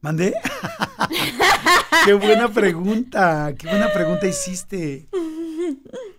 [0.00, 0.34] ¿Mandé?
[2.04, 5.08] qué buena pregunta, qué buena pregunta hiciste.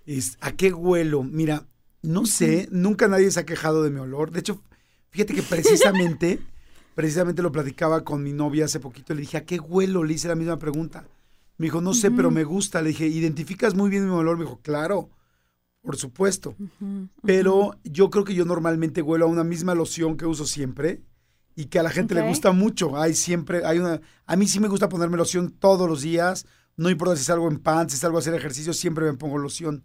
[0.05, 1.23] Es, ¿A qué huelo?
[1.23, 1.67] Mira,
[2.01, 4.31] no sé, nunca nadie se ha quejado de mi olor.
[4.31, 4.61] De hecho,
[5.09, 6.39] fíjate que precisamente,
[6.95, 9.13] precisamente lo platicaba con mi novia hace poquito.
[9.13, 10.03] Le dije, ¿a qué huelo?
[10.03, 11.05] Le hice la misma pregunta.
[11.57, 12.81] Me dijo, no sé, pero me gusta.
[12.81, 14.37] Le dije, ¿identificas muy bien mi olor?
[14.37, 15.09] Me dijo, claro,
[15.81, 16.55] por supuesto.
[17.23, 21.01] Pero yo creo que yo normalmente huelo a una misma loción que uso siempre
[21.57, 23.01] y que a la gente le gusta mucho.
[23.01, 26.45] Hay siempre, hay una, a mí sí me gusta ponerme loción todos los días.
[26.75, 29.83] No importa si salgo en pants, si salgo a hacer ejercicio, siempre me pongo loción.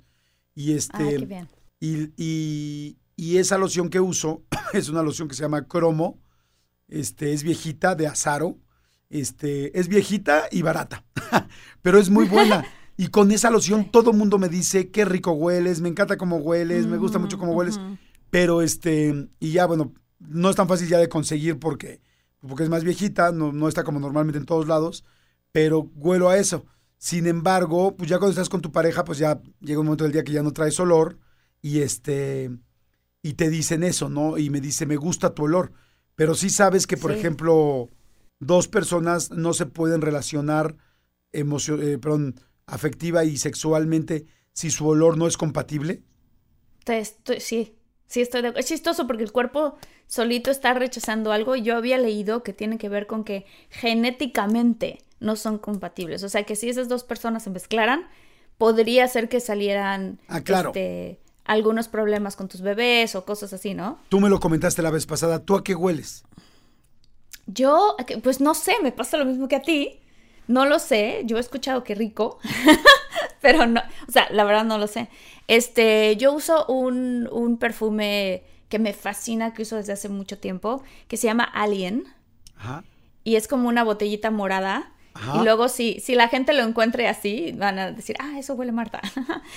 [0.55, 1.47] Y este,
[1.81, 6.21] Y, y, esa loción que uso es una loción que se llama Cromo.
[6.89, 8.59] Este, es viejita de Azaro.
[9.09, 11.07] Este, es viejita y barata,
[11.83, 12.67] pero es muy buena.
[12.99, 16.37] Y con esa loción todo el mundo me dice qué rico hueles, me encanta cómo
[16.37, 17.81] hueles, me gusta mucho cómo hueles.
[18.29, 19.95] Pero este, y ya bueno,
[20.29, 22.01] no es tan fácil ya de conseguir porque,
[22.41, 25.05] porque es más viejita, no, no está como normalmente en todos lados,
[25.53, 26.65] pero huelo a eso.
[26.99, 30.13] Sin embargo, pues ya cuando estás con tu pareja, pues ya llega un momento del
[30.13, 31.19] día que ya no traes olor
[31.61, 32.51] y este
[33.23, 34.39] y te dicen eso, ¿no?
[34.39, 35.73] Y me dice, "Me gusta tu olor."
[36.15, 37.89] Pero sí sabes que, por ejemplo,
[38.39, 40.77] dos personas no se pueden relacionar
[41.33, 42.35] emocio eh, perdón,
[42.67, 46.03] afectiva y sexualmente si su olor no es compatible.
[47.39, 47.77] sí,
[48.13, 49.75] sí estoy de Es chistoso porque el cuerpo
[50.07, 51.57] solito está rechazando algo.
[51.57, 56.23] Yo había leído que tiene que ver con que genéticamente no son compatibles.
[56.23, 58.07] O sea, que si esas dos personas se mezclaran,
[58.59, 60.69] podría ser que salieran ah, claro.
[60.69, 63.99] este, algunos problemas con tus bebés o cosas así, ¿no?
[64.11, 65.39] Tú me lo comentaste la vez pasada.
[65.39, 66.23] ¿Tú a qué hueles?
[67.47, 70.01] Yo, pues no sé, me pasa lo mismo que a ti.
[70.49, 72.39] No lo sé, yo he escuchado que rico,
[73.41, 75.09] pero no, o sea, la verdad no lo sé.
[75.49, 80.83] Este, yo uso un, un perfume que me fascina, que uso desde hace mucho tiempo,
[81.09, 82.05] que se llama Alien.
[82.57, 82.85] Ajá.
[83.25, 84.93] Y es como una botellita morada.
[85.35, 88.73] Y luego si, si la gente lo encuentre así, van a decir, ah, eso huele
[88.73, 89.03] Marta.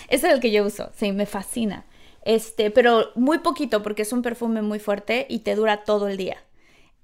[0.09, 0.91] Ese es el que yo uso.
[0.97, 1.85] Sí, me fascina.
[2.25, 6.17] Este, pero muy poquito porque es un perfume muy fuerte y te dura todo el
[6.17, 6.37] día.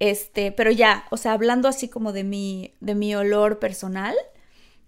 [0.02, 4.16] Este, pero ya, o sea, hablando así como de mi, de mi olor personal,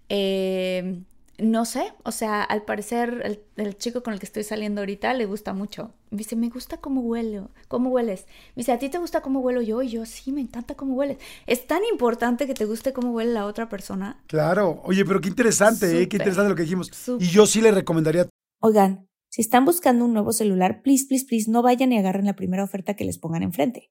[0.08, 1.02] eh,
[1.38, 5.26] no sé, o sea, al parecer el, chico con el que estoy saliendo ahorita le
[5.26, 5.92] gusta mucho.
[6.10, 8.26] Me dice, me gusta cómo huele, cómo hueles.
[8.56, 9.82] Me dice, ¿a ti te gusta cómo huelo yo?
[9.82, 11.18] Y yo, sí, me encanta cómo hueles.
[11.46, 14.20] Es tan importante que te guste cómo huele la otra persona.
[14.26, 16.08] Claro, oye, pero qué interesante, ¿eh?
[16.08, 16.90] qué interesante lo que dijimos.
[17.20, 18.28] Y yo sí le recomendaría.
[18.58, 22.34] Oigan, si están buscando un nuevo celular, please, please, please, no vayan y agarren la
[22.34, 23.90] primera oferta que les pongan enfrente.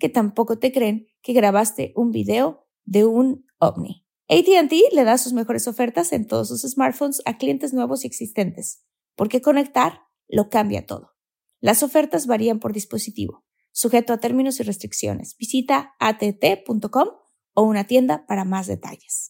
[0.00, 4.04] que tampoco te creen que grabaste un video de un ovni.
[4.28, 8.84] ATT le da sus mejores ofertas en todos sus smartphones a clientes nuevos y existentes,
[9.14, 11.12] porque conectar lo cambia todo.
[11.60, 15.36] Las ofertas varían por dispositivo, sujeto a términos y restricciones.
[15.36, 17.08] Visita att.com
[17.54, 19.29] o una tienda para más detalles.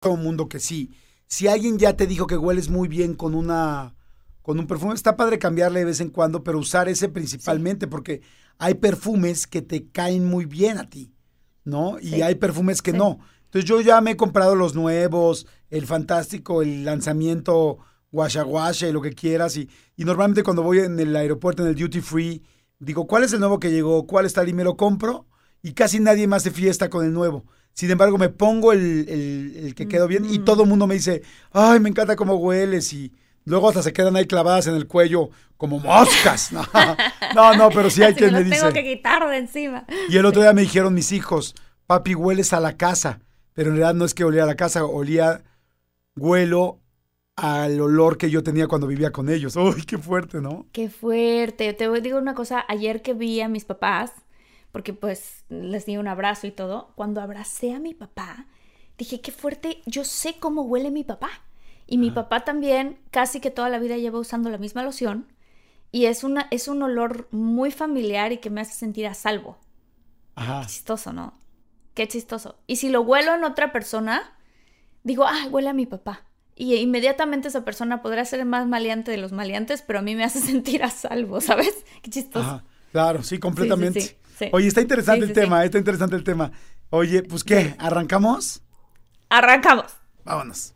[0.00, 0.90] Todo mundo que sí.
[1.26, 3.94] Si alguien ya te dijo que hueles muy bien con una
[4.42, 8.22] con un perfume, está padre cambiarle de vez en cuando, pero usar ese principalmente porque
[8.58, 11.12] hay perfumes que te caen muy bien a ti,
[11.64, 11.98] ¿no?
[11.98, 12.22] Y Sí.
[12.22, 12.96] hay perfumes que Sí.
[12.96, 13.18] no.
[13.46, 17.78] Entonces yo ya me he comprado los nuevos, el fantástico, el lanzamiento
[18.12, 18.44] Washa
[18.88, 22.00] y lo que quieras y, y normalmente cuando voy en el aeropuerto en el duty
[22.00, 22.42] free
[22.78, 24.06] digo, ¿cuál es el nuevo que llegó?
[24.06, 24.46] ¿Cuál está?
[24.46, 25.26] Y me lo compro
[25.60, 27.46] y casi nadie más hace fiesta con el nuevo.
[27.76, 30.94] Sin embargo, me pongo el, el- el que quedó bien y todo el mundo me
[30.94, 33.12] dice, ay, me encanta cómo hueles y
[33.44, 35.28] luego hasta se quedan ahí clavadas en el cuello
[35.58, 36.52] como moscas.
[36.52, 36.62] No,
[37.34, 38.82] no, no, pero sí hay Así quien me los tengo dice.
[38.82, 39.86] que quitar de encima.
[40.08, 41.54] Y el otro día me dijeron mis hijos,
[41.86, 43.20] papi, hueles a la casa.
[43.52, 45.42] Pero en realidad no es que olía a la casa, olía,
[46.16, 46.80] huelo
[47.36, 49.56] al olor que yo tenía cuando vivía con ellos.
[49.56, 50.66] Uy, qué fuerte, ¿no?
[50.72, 51.72] Qué fuerte.
[51.74, 54.12] Te voy- digo una cosa, ayer que vi a mis papás,
[54.76, 58.44] porque pues les di un abrazo y todo, cuando abracé a mi papá,
[58.98, 61.30] dije, qué fuerte, yo sé cómo huele mi papá.
[61.86, 65.32] Y mi papá también casi que toda la vida lleva usando la misma loción.
[65.92, 69.56] Y es, una, es un olor muy familiar y que me hace sentir a salvo.
[70.34, 70.60] Ajá.
[70.60, 71.32] Qué chistoso, ¿no?
[71.94, 72.58] Qué chistoso.
[72.66, 74.34] Y si lo huelo en otra persona,
[75.04, 76.26] digo, ah, huele a mi papá.
[76.54, 80.14] Y inmediatamente esa persona podrá ser el más maleante de los maleantes, pero a mí
[80.14, 81.86] me hace sentir a salvo, ¿sabes?
[82.02, 82.46] Qué chistoso.
[82.46, 82.64] Ajá.
[82.92, 84.00] Claro, sí, completamente.
[84.02, 84.16] sí, sí.
[84.52, 86.52] Oye, está interesante Sí, el sí, tema, está interesante el tema.
[86.90, 87.74] Oye, pues ¿qué?
[87.78, 88.62] ¿Arrancamos?
[89.28, 89.86] Arrancamos.
[90.24, 90.72] Vámonos.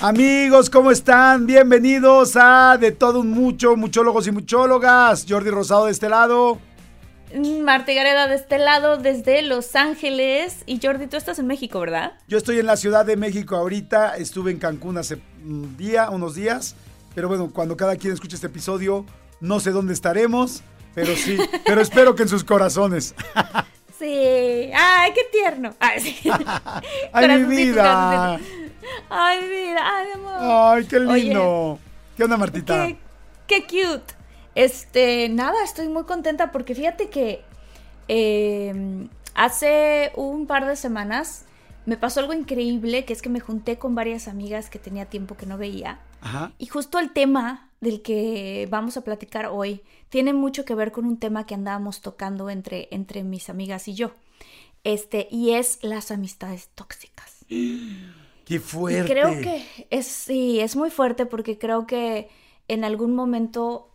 [0.00, 1.46] Amigos, ¿cómo están?
[1.46, 5.26] Bienvenidos a De Todo Un Mucho, muchólogos y muchólogas.
[5.28, 6.60] Jordi Rosado de este lado.
[7.34, 10.62] Marta Gareda de este lado, desde Los Ángeles.
[10.66, 12.12] Y Jordi, tú estás en México, ¿verdad?
[12.26, 16.34] Yo estoy en la Ciudad de México ahorita, estuve en Cancún hace un día, unos
[16.34, 16.74] días,
[17.14, 19.04] pero bueno, cuando cada quien escuche este episodio,
[19.40, 20.62] no sé dónde estaremos,
[20.94, 23.14] pero sí, pero espero que en sus corazones.
[23.98, 24.70] Sí.
[24.76, 25.74] Ay, qué tierno.
[25.80, 26.30] Ay, sí.
[27.12, 28.38] ¡Ay, mi vida!
[29.10, 29.80] Ay, mi vida.
[29.82, 30.36] Ay, amor.
[30.38, 31.80] ¡Ay, qué Oye, lindo!
[32.16, 32.86] ¿Qué onda, Martita?
[32.86, 32.96] Qué,
[33.48, 34.17] qué cute.
[34.58, 37.42] Este, nada, estoy muy contenta porque fíjate que
[38.08, 41.44] eh, hace un par de semanas
[41.86, 45.36] me pasó algo increíble, que es que me junté con varias amigas que tenía tiempo
[45.36, 46.00] que no veía.
[46.20, 46.50] Ajá.
[46.58, 51.04] Y justo el tema del que vamos a platicar hoy tiene mucho que ver con
[51.04, 54.10] un tema que andábamos tocando entre, entre mis amigas y yo.
[54.82, 57.36] Este, y es las amistades tóxicas.
[57.48, 59.08] ¡Qué Y fuerte!
[59.08, 62.28] creo que es, sí, es muy fuerte porque creo que
[62.66, 63.88] en algún momento,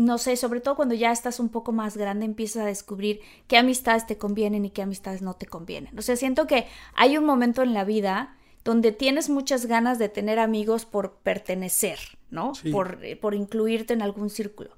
[0.00, 3.58] no sé, sobre todo cuando ya estás un poco más grande, empiezas a descubrir qué
[3.58, 5.98] amistades te convienen y qué amistades no te convienen.
[5.98, 10.08] O sea, siento que hay un momento en la vida donde tienes muchas ganas de
[10.08, 11.98] tener amigos por pertenecer,
[12.30, 12.54] ¿no?
[12.54, 12.70] Sí.
[12.70, 14.70] Por, eh, por incluirte en algún círculo.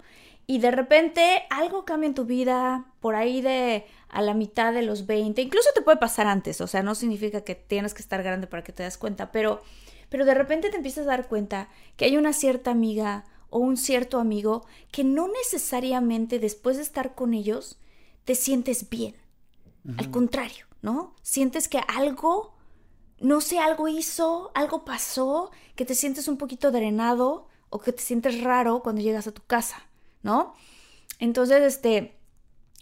[0.47, 4.83] Y de repente algo cambia en tu vida, por ahí de a la mitad de
[4.83, 8.23] los 20, incluso te puede pasar antes, o sea, no significa que tienes que estar
[8.23, 9.63] grande para que te das cuenta, pero,
[10.11, 13.77] pero de repente te empiezas a dar cuenta que hay una cierta amiga o un
[13.77, 17.79] cierto amigo que no necesariamente después de estar con ellos
[18.25, 19.15] te sientes bien.
[19.99, 21.15] Al contrario, ¿no?
[21.23, 22.55] Sientes que algo,
[23.21, 28.01] no sé, algo hizo, algo pasó, que te sientes un poquito drenado o que te
[28.01, 29.89] sientes raro cuando llegas a tu casa,
[30.23, 30.55] ¿no?
[31.19, 32.17] Entonces, este,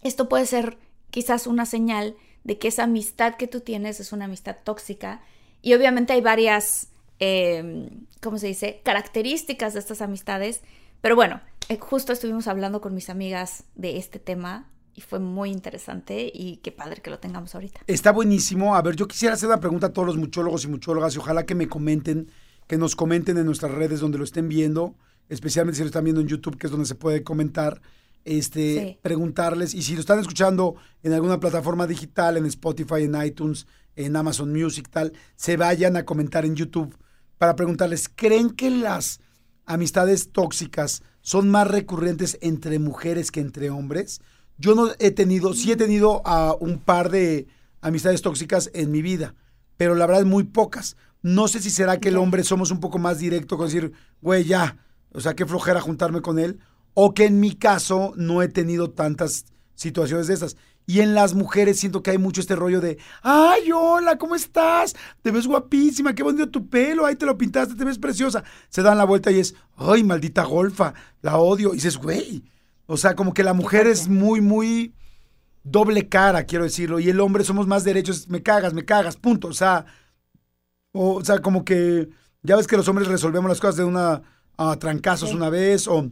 [0.03, 0.79] esto puede ser
[1.11, 5.23] quizás una señal de que esa amistad que tú tienes es una amistad tóxica.
[5.63, 6.89] Y obviamente hay varias,
[7.21, 7.89] eh,
[8.21, 10.63] ¿cómo se dice?, características de estas amistades.
[11.01, 15.51] Pero bueno, eh, justo estuvimos hablando con mis amigas de este tema y fue muy
[15.51, 17.81] interesante y qué padre que lo tengamos ahorita.
[17.87, 18.75] Está buenísimo.
[18.75, 21.47] A ver, yo quisiera hacer una pregunta a todos los muchólogos y muchólogas y ojalá
[21.47, 22.31] que me comenten,
[22.67, 24.97] que nos comenten en nuestras redes donde lo estén viendo,
[25.29, 27.81] especialmente si lo están viendo en YouTube, que es donde se puede comentar,
[28.25, 28.99] este, Sí.
[29.01, 29.73] preguntarles.
[29.75, 34.53] Y si lo están escuchando en alguna plataforma digital, en Spotify, en iTunes, en Amazon
[34.53, 36.97] Music, tal, se vayan a comentar en YouTube
[37.41, 39.19] para preguntarles, ¿creen que las
[39.65, 44.21] amistades tóxicas son más recurrentes entre mujeres que entre hombres?
[44.59, 47.47] Yo no he tenido, sí he tenido a un par de
[47.81, 49.35] amistades tóxicas en mi vida,
[49.79, 50.99] pero la verdad muy pocas.
[51.23, 54.45] No sé si será que el hombre somos un poco más directo con decir, güey,
[54.45, 54.77] ya,
[55.15, 56.61] o sea, qué flojera juntarme con él,
[56.93, 60.59] O que en mi caso no he tenido tantas situaciones de esas.
[60.91, 64.97] Y en las mujeres siento que hay mucho este rollo de, ay, hola, ¿cómo estás?
[65.23, 68.43] Te ves guapísima, qué bonito tu pelo, ahí te lo pintaste, te ves preciosa.
[68.71, 70.93] Se dan la vuelta y es, ay, maldita golfa,
[71.23, 71.71] la odio.
[71.71, 72.43] Y dices, güey.
[72.87, 74.93] O sea, como que la mujer es muy, muy
[75.63, 76.99] doble cara, quiero decirlo.
[76.99, 79.47] Y el hombre somos más derechos, me cagas, me cagas, punto.
[79.47, 79.87] O sea,
[80.91, 82.09] o, sea, como que
[82.43, 84.23] ya ves que los hombres resolvemos las cosas de una
[84.57, 86.11] a trancazos una vez o,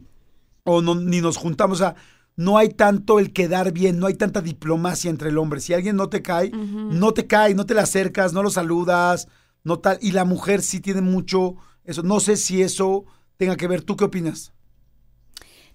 [0.63, 1.81] o no, ni nos juntamos.
[1.81, 1.95] O sea,
[2.39, 5.59] no hay tanto el quedar bien, no hay tanta diplomacia entre el hombre.
[5.59, 9.27] Si alguien no te cae, no te cae, no te le acercas, no lo saludas,
[9.65, 9.97] no tal.
[10.01, 12.01] Y la mujer sí tiene mucho eso.
[12.01, 13.03] No sé si eso
[13.35, 13.81] tenga que ver.
[13.81, 14.53] ¿Tú qué opinas?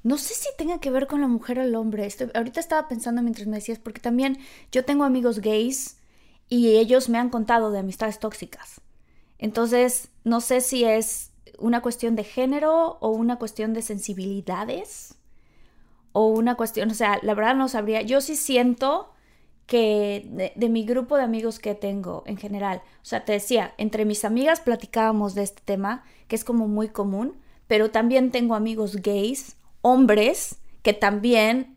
[0.03, 2.09] No sé si tenga que ver con la mujer o el hombre.
[2.33, 4.39] ahorita estaba pensando mientras me decías, porque también
[4.73, 5.99] yo tengo amigos gays
[6.49, 8.81] y ellos me han contado de amistades tóxicas.
[9.37, 15.19] Entonces, no sé si es una cuestión de género o una cuestión de sensibilidades
[16.15, 18.01] o una cuestión, o sea, la verdad no sabría.
[18.03, 19.11] Yo sí siento
[19.67, 24.05] que de, mi grupo de amigos que tengo en general, o sea, te decía, entre
[24.05, 28.97] mis amigas platicábamos de este tema, que es como muy común, pero también tengo amigos
[29.03, 31.77] gays, hombres, que también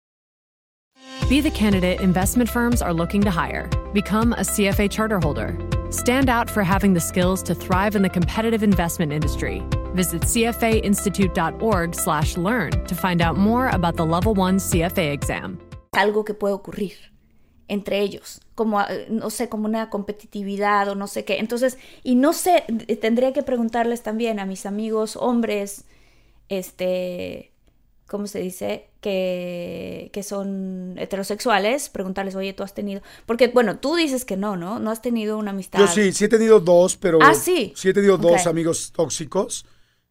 [1.29, 3.69] Be the candidate investment firms are looking to hire.
[3.93, 5.55] Become a CFA charter holder.
[5.89, 9.61] Stand out for having the skills to thrive in the competitive investment industry.
[9.93, 15.59] Visit cfainstitute.org/learn to find out more about the Level 1 CFA exam.
[15.93, 17.11] Algo que puede ocurrir
[17.71, 21.39] entre ellos, como eh, no sé, como una competitividad o no sé qué.
[21.39, 22.65] Entonces, y no sé,
[22.99, 25.85] tendría que preguntarles también a mis amigos hombres
[26.49, 27.50] este
[28.11, 28.89] ¿cómo se dice?
[28.99, 33.01] Que, que son heterosexuales, preguntarles, oye, tú has tenido.
[33.25, 34.79] Porque, bueno, tú dices que no, ¿no?
[34.79, 35.79] No has tenido una amistad.
[35.79, 37.19] Yo sí, sí he tenido dos, pero.
[37.21, 37.71] Ah, sí.
[37.73, 39.65] Sí he tenido dos amigos tóxicos,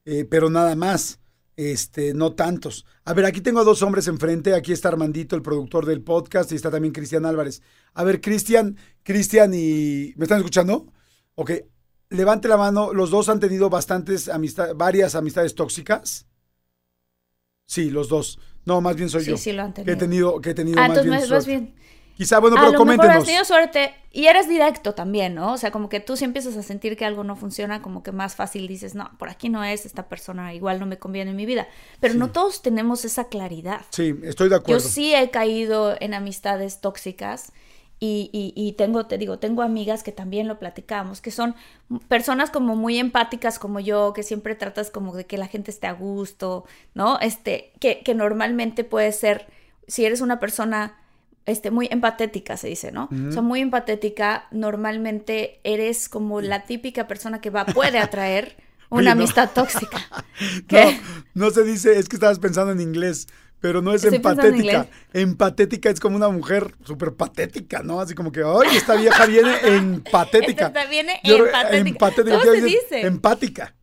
[0.07, 1.19] eh, pero nada más.
[1.57, 2.87] Este, no tantos.
[3.04, 4.54] A ver, aquí tengo a dos hombres enfrente.
[4.54, 7.61] Aquí está Armandito, el productor del podcast, y está también Cristian Álvarez.
[7.92, 10.14] A ver, Cristian, Cristian y.
[10.16, 10.90] ¿Me están escuchando?
[11.35, 11.50] Ok.
[12.09, 12.95] Levante la mano.
[12.95, 16.30] Los dos han tenido bastantes amistades, varias amistades tóxicas.
[17.71, 18.41] Sí, los dos.
[18.65, 19.37] No, más bien soy yo.
[19.37, 19.87] Sí, sí, lo han tenido.
[19.87, 21.75] Que he tenido, que he tenido ah, más bien, más bien.
[22.17, 23.07] Quizá, bueno, pero a lo coméntenos.
[23.07, 25.53] Mejor has tenido suerte y eres directo también, ¿no?
[25.53, 28.11] O sea, como que tú si empiezas a sentir que algo no funciona, como que
[28.11, 31.37] más fácil dices, no, por aquí no es, esta persona igual no me conviene en
[31.37, 31.69] mi vida.
[32.00, 33.83] Pero no todos tenemos esa claridad.
[33.91, 34.83] Sí, estoy de acuerdo.
[34.83, 37.53] Yo sí he caído en amistades tóxicas
[38.02, 41.54] y, y, tengo, te digo, tengo amigas que también lo platicamos, que son
[42.09, 45.87] personas como muy empáticas como yo, que siempre tratas como de que la gente esté
[45.87, 46.64] a gusto,
[46.95, 47.19] ¿no?
[47.21, 49.49] Este, que, que normalmente puede ser,
[49.87, 50.97] si eres una persona
[51.45, 53.11] este, muy empatética, se dice, ¿no?
[53.28, 58.57] O sea, muy empatética, normalmente eres como la típica persona que va, puede atraer
[58.88, 59.99] una amistad tóxica.
[60.71, 60.80] No,
[61.35, 63.28] no se dice, es que estabas pensando en inglés
[63.61, 64.88] pero no es empatética.
[65.12, 68.00] Empatética es como una mujer súper patética, ¿no?
[68.00, 70.67] Así como que, ay, esta vieja viene empatética.
[70.71, 71.88] Esta viene empatética.
[71.88, 72.38] empatética.
[72.38, 73.00] ¿Cómo se dice?
[73.02, 73.75] Empática.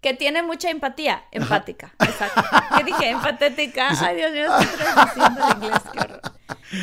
[0.00, 1.24] Que tiene mucha empatía.
[1.30, 1.94] Empática.
[2.00, 2.42] Exacto.
[2.76, 3.10] ¿Qué dije?
[3.10, 3.90] Empatética.
[4.00, 5.80] Ay, Dios mío, estoy traduciendo el inglés.
[5.92, 6.20] Qué horror.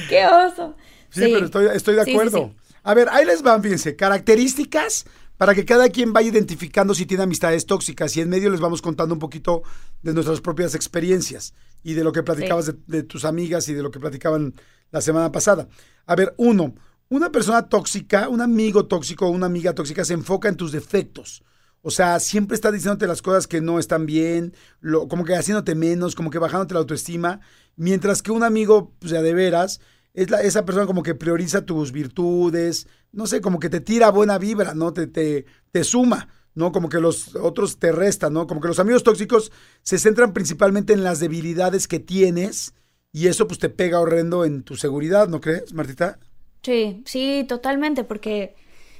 [0.09, 0.75] Qué oso.
[1.09, 2.53] Sí, pero estoy, estoy de acuerdo.
[2.83, 3.95] A ver, ahí les van, fíjense.
[3.95, 5.05] Características
[5.37, 8.81] para que cada quien vaya identificando si tiene amistades tóxicas y en medio les vamos
[8.81, 9.63] contando un poquito
[10.01, 11.53] de nuestras propias experiencias
[11.87, 14.53] y de lo que platicabas de, tus amigas y de lo que platicaban
[14.91, 15.69] la semana pasada.
[16.05, 16.75] A ver, uno,
[17.07, 21.45] una persona tóxica, un amigo tóxico o una amiga tóxica se enfoca en tus defectos.
[21.81, 25.75] O sea, siempre está diciéndote las cosas que no están bien, lo, como que haciéndote
[25.75, 27.39] menos, como que bajándote la autoestima,
[27.77, 29.79] mientras que un amigo, o sea, de veras,
[30.13, 34.11] es la, esa persona como que prioriza tus virtudes, no sé, como que te tira
[34.11, 34.91] buena vibra, ¿no?
[34.91, 36.27] Te, te, te suma,
[36.57, 36.71] ¿no?
[36.71, 38.47] Como que los otros te restan, ¿no?
[38.47, 39.51] Como que los amigos tóxicos
[39.83, 42.73] se centran principalmente en las debilidades que tienes
[43.13, 46.19] Y eso pues te pega horrendo en tu seguridad, ¿no crees, Martita?
[46.63, 48.55] Sí, sí, totalmente, porque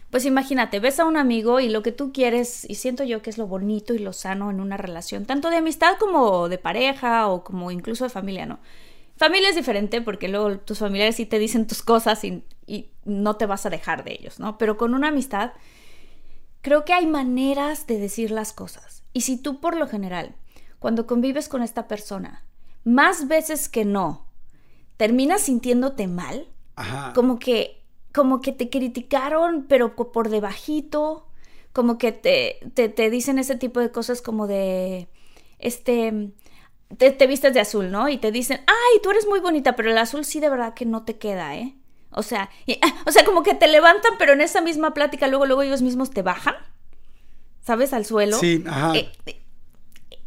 [0.10, 3.30] pues imagínate, ves a un amigo y lo que tú quieres, y siento yo que
[3.30, 7.28] es lo bonito y lo sano en una relación, tanto de amistad como de pareja
[7.28, 8.60] o como incluso de familia, ¿no?
[9.18, 13.38] Familia es diferente porque luego tus familiares sí te dicen tus cosas y, y no
[13.38, 14.58] te vas a dejar de ellos, ¿no?
[14.58, 15.54] Pero con una amistad,
[16.62, 19.04] creo que hay maneras de decir las cosas.
[19.14, 20.36] Y si tú por lo general,
[20.80, 22.46] cuando convives con esta persona,
[22.84, 24.28] más veces que no,
[24.98, 27.14] terminas sintiéndote mal, Ajá.
[27.14, 27.78] como que
[28.14, 31.28] como que te criticaron, pero por debajito,
[31.72, 35.08] como que te, te, te dicen ese tipo de cosas como de,
[35.60, 36.32] este,
[36.98, 38.10] te, te, vistes de azul, ¿no?
[38.10, 40.88] Y te dicen, ay, tú eres muy bonita, pero el azul sí de verdad que
[40.88, 41.76] no te queda, ¿eh?
[42.12, 45.46] O sea, y, o sea, como que te levantan, pero en esa misma plática luego,
[45.46, 46.56] luego ellos mismos te bajan,
[47.62, 47.94] ¿sabes?
[47.94, 48.40] Al suelo.
[48.40, 48.96] Sí, ajá.
[48.96, 49.12] Eh,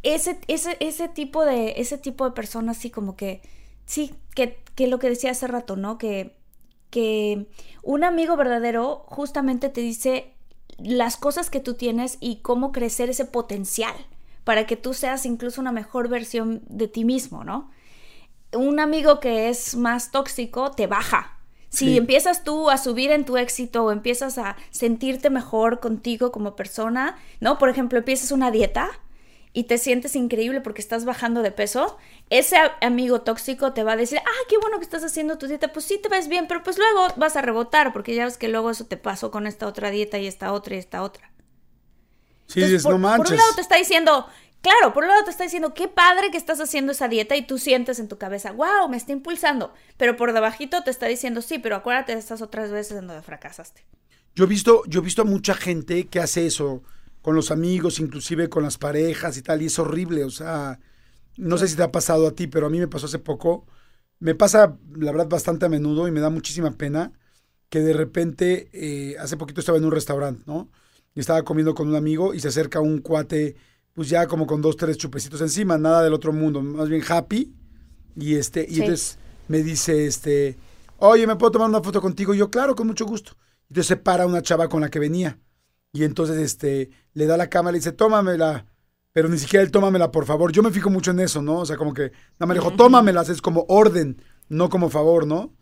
[0.02, 3.42] ese, ese, ese, tipo de, ese tipo de personas, sí, como que,
[3.84, 5.98] sí, que, que lo que decía hace rato, ¿no?
[5.98, 6.40] Que
[6.90, 7.46] que
[7.82, 10.34] un amigo verdadero justamente te dice
[10.78, 13.94] las cosas que tú tienes y cómo crecer ese potencial
[14.44, 17.70] para que tú seas incluso una mejor versión de ti mismo, ¿no?
[18.52, 21.38] Un amigo que es más tóxico te baja.
[21.70, 21.96] Si sí.
[21.96, 27.16] empiezas tú a subir en tu éxito o empiezas a sentirte mejor contigo como persona,
[27.40, 27.56] ¿no?
[27.58, 28.90] Por ejemplo, empiezas una dieta,
[29.52, 31.98] y te sientes increíble porque estás bajando de peso,
[32.28, 35.72] ese amigo tóxico te va a decir, ah, qué bueno que estás haciendo tu dieta,
[35.72, 38.48] pues sí te ves bien, pero pues luego vas a rebotar, porque ya ves que
[38.48, 41.32] luego eso te pasó con esta otra dieta y esta otra y esta otra.
[42.46, 43.24] Sí, Entonces, por, no manches.
[43.24, 44.26] Por un lado te está diciendo,
[44.60, 47.46] claro, por un lado te está diciendo, qué padre que estás haciendo esa dieta y
[47.46, 51.42] tú sientes en tu cabeza, wow, me está impulsando, pero por debajito te está diciendo,
[51.42, 53.84] sí, pero acuérdate de estas otras veces en donde fracasaste.
[54.34, 56.82] Yo he visto, yo he visto a mucha gente que hace eso,
[57.22, 60.80] con los amigos, inclusive con las parejas y tal, y es horrible, o sea,
[61.36, 63.66] no sé si te ha pasado a ti, pero a mí me pasó hace poco,
[64.18, 67.12] me pasa, la verdad, bastante a menudo y me da muchísima pena
[67.70, 70.70] que de repente, eh, hace poquito estaba en un restaurante, ¿no?
[71.14, 73.56] Y estaba comiendo con un amigo y se acerca un cuate,
[73.94, 77.52] pues ya como con dos, tres chupecitos encima, nada del otro mundo, más bien happy,
[78.16, 78.80] y este, y sí.
[78.80, 79.18] entonces
[79.48, 80.56] me dice, este,
[80.98, 82.34] oye, ¿me puedo tomar una foto contigo?
[82.34, 83.32] Y yo, claro, con mucho gusto.
[83.68, 85.38] Entonces se para una chava con la que venía.
[85.92, 88.66] Y entonces este, le da la cámara y dice, tómamela.
[89.12, 90.52] Pero ni siquiera él, tómamela, por favor.
[90.52, 91.58] Yo me fijo mucho en eso, ¿no?
[91.58, 95.52] O sea, como que nada me dijo, tómamelas, es como orden, no como favor, ¿no?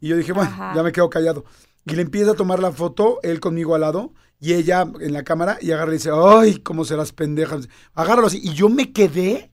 [0.00, 0.74] Y yo dije, bueno, Ajá.
[0.74, 1.44] ya me quedo callado.
[1.88, 5.24] Y le empieza a tomar la foto, él conmigo al lado, y ella en la
[5.24, 7.68] cámara, y agarra y dice, ay, cómo serás pendejas.
[7.94, 8.40] Agárralo así.
[8.42, 9.50] Y yo me quedé,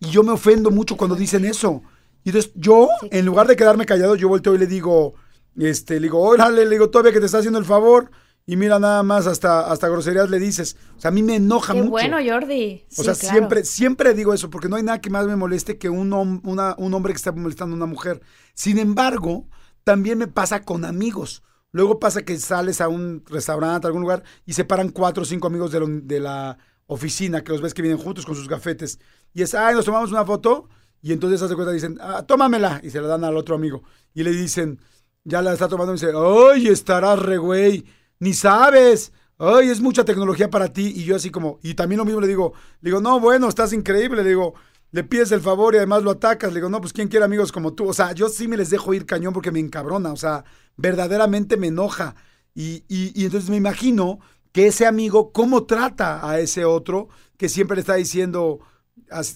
[0.00, 1.82] y yo me ofendo mucho cuando dicen eso.
[2.24, 5.14] Y entonces yo, en lugar de quedarme callado, yo volteo y le digo,
[5.56, 8.10] este, le digo, órale, le digo, todavía que te está haciendo el favor.
[8.46, 10.76] Y mira, nada más, hasta, hasta groserías le dices.
[10.96, 11.90] O sea, a mí me enoja Qué mucho.
[11.90, 12.84] bueno, Jordi.
[12.96, 13.34] O sea, claro.
[13.34, 16.40] siempre, siempre digo eso, porque no hay nada que más me moleste que un, hom
[16.44, 18.20] una, un hombre que está molestando a una mujer.
[18.54, 19.46] Sin embargo,
[19.82, 21.42] también me pasa con amigos.
[21.74, 25.26] Luego pasa que sales a un restaurante, a algún lugar, y se paran cuatro o
[25.26, 26.56] cinco amigos de, la
[26.86, 29.00] oficina, que los ves que vienen juntos con sus gafetes.
[29.32, 30.68] Y es, ay, nos tomamos una foto,
[31.02, 33.82] y entonces hace cuenta, dicen, ah, tómamela, y se la dan al otro amigo.
[34.14, 34.78] Y le dicen,
[35.24, 37.84] ya la está tomando, y dice, ay, estarás re güey
[38.20, 39.12] ni sabes.
[39.36, 40.92] Ay, es mucha tecnología para ti.
[40.94, 44.22] Y yo así como, y también lo mismo le digo, digo, no, bueno, estás increíble.
[44.22, 44.54] Le digo,
[44.94, 46.52] le pides el favor y además lo atacas.
[46.52, 47.88] Le digo, no, pues ¿quién quiere amigos como tú?
[47.88, 50.12] O sea, yo sí me les dejo ir cañón porque me encabrona.
[50.12, 50.44] O sea,
[50.76, 52.14] verdaderamente me enoja.
[52.54, 54.20] Y, y, y entonces me imagino
[54.52, 58.60] que ese amigo, ¿cómo trata a ese otro que siempre le está diciendo,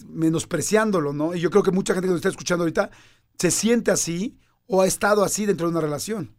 [0.06, 1.34] menospreciándolo, ¿no?
[1.34, 2.92] Y yo creo que mucha gente que nos está escuchando ahorita
[3.36, 6.36] se siente así o ha estado así dentro de una relación.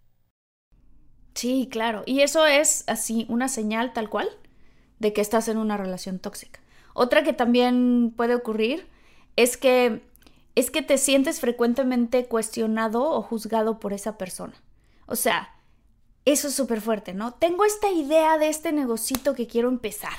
[1.35, 2.03] Sí, claro.
[2.05, 4.29] Y eso es así una señal tal cual
[4.99, 6.61] de que estás en una relación tóxica.
[6.93, 8.87] Otra que también puede ocurrir
[9.43, 10.01] es que
[10.55, 14.53] es que te sientes frecuentemente cuestionado o juzgado por esa persona.
[15.05, 15.55] O sea,
[16.25, 17.33] eso es súper fuerte, ¿no?
[17.33, 20.17] Tengo esta idea de este negocito que quiero empezar.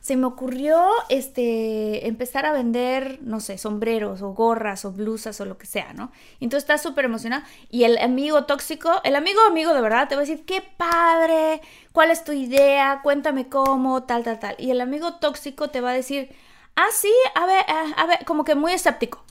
[0.00, 5.46] Se me ocurrió este, empezar a vender, no sé, sombreros o gorras o blusas o
[5.46, 6.12] lo que sea, ¿no?
[6.40, 10.20] Entonces estás súper emocionado y el amigo tóxico, el amigo amigo de verdad te va
[10.20, 13.00] a decir, qué padre, ¿cuál es tu idea?
[13.02, 14.56] Cuéntame cómo, tal, tal, tal.
[14.58, 16.28] Y el amigo tóxico te va a decir,
[16.76, 17.64] ah, sí, a ver,
[17.96, 19.24] a, ver, como que muy escéptico.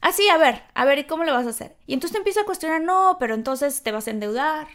[0.00, 1.76] Ah, sí, a ver, a ver, ¿y cómo lo vas a hacer?
[1.86, 4.66] Y entonces te empieza a cuestionar, no, pero entonces te vas a endeudar.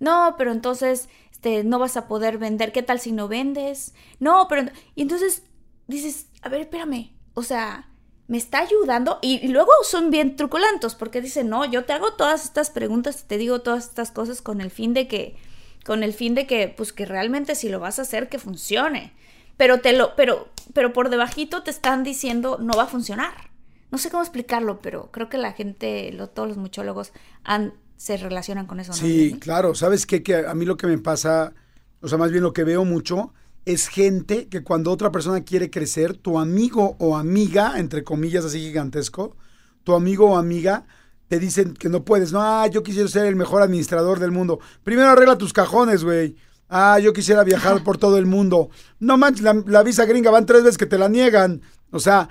[0.00, 1.08] No, pero entonces
[1.42, 2.70] este, no vas a poder vender.
[2.70, 3.94] ¿Qué tal si no vendes?
[4.20, 4.70] No, pero...
[4.94, 5.42] Y entonces
[5.88, 7.10] dices, a ver, espérame.
[7.34, 7.88] O sea,
[8.28, 9.18] me está ayudando.
[9.22, 13.22] Y, y luego son bien truculentos porque dicen, no, yo te hago todas estas preguntas
[13.22, 15.36] y te digo todas estas cosas con el fin de que,
[15.84, 19.12] con el fin de que, pues que realmente si lo vas a hacer, que funcione.
[19.56, 23.50] Pero te lo, pero, pero por debajito te están diciendo, no va a funcionar.
[23.90, 27.12] no sé cómo explicarlo, pero creo que la gente, todos los muchólogos
[27.44, 28.92] han, se relacionan con eso.
[28.92, 29.74] Sí, claro.
[29.74, 30.22] ¿Sabes qué?
[30.22, 31.52] Que a mí lo que me pasa,
[32.00, 33.32] o sea, más bien lo que veo mucho,
[33.64, 38.60] es gente que cuando otra persona quiere crecer, tu amigo o amiga, entre comillas así
[38.60, 39.36] gigantesco,
[39.84, 40.86] tu amigo o amiga
[41.28, 42.32] te dicen que no puedes.
[42.32, 44.60] No, ah, yo quisiera ser el mejor administrador del mundo.
[44.84, 46.36] Primero arregla tus cajones, güey.
[46.74, 48.70] Ah, yo quisiera viajar por todo el mundo.
[48.98, 51.60] No manches, la, visa gringa van tres veces que te la niegan.
[51.90, 52.30] O sea,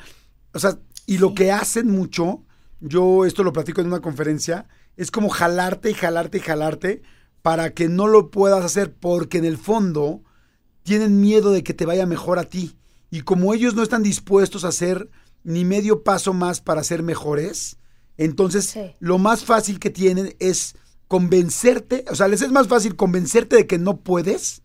[0.52, 2.44] o sea, y lo que hacen mucho,
[2.80, 7.04] yo esto lo platico en una conferencia, es como jalarte y jalarte y jalarte
[7.44, 10.24] para que no lo puedas hacer porque en el fondo
[10.82, 12.76] tienen miedo de que te vaya mejor a ti.
[13.12, 15.08] Y como ellos no están dispuestos a hacer
[15.44, 17.78] ni medio paso más para ser mejores,
[18.18, 20.76] entonces lo más fácil que tienen es
[21.12, 24.62] convencerte, o sea, les es más fácil convencerte de que no puedes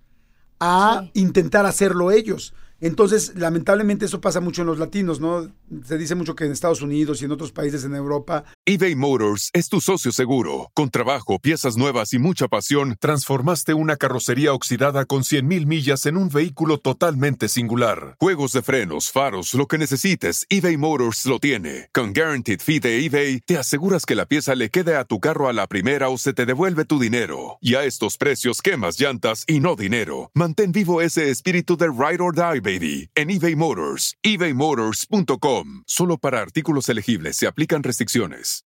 [0.60, 2.54] a intentar hacerlo ellos.
[2.80, 5.50] Entonces, lamentablemente eso pasa mucho en los latinos, ¿no?
[5.84, 8.44] Se dice mucho que en Estados Unidos y en otros países en Europa.
[8.66, 10.70] eBay Motors es tu socio seguro.
[10.74, 16.16] Con trabajo, piezas nuevas y mucha pasión, transformaste una carrocería oxidada con 100.000 millas en
[16.18, 18.16] un vehículo totalmente singular.
[18.20, 21.88] Juegos de frenos, faros, lo que necesites, eBay Motors lo tiene.
[21.94, 25.48] Con Guaranteed Fee de eBay, te aseguras que la pieza le quede a tu carro
[25.48, 27.56] a la primera o se te devuelve tu dinero.
[27.62, 30.30] Y a estos precios, quemas llantas y no dinero.
[30.34, 34.14] Mantén vivo ese espíritu de Ride or Die baby, en eBay Motors.
[34.22, 35.84] ebaymotors.com.
[35.86, 38.62] Solo para artículos elegibles se aplican restricciones.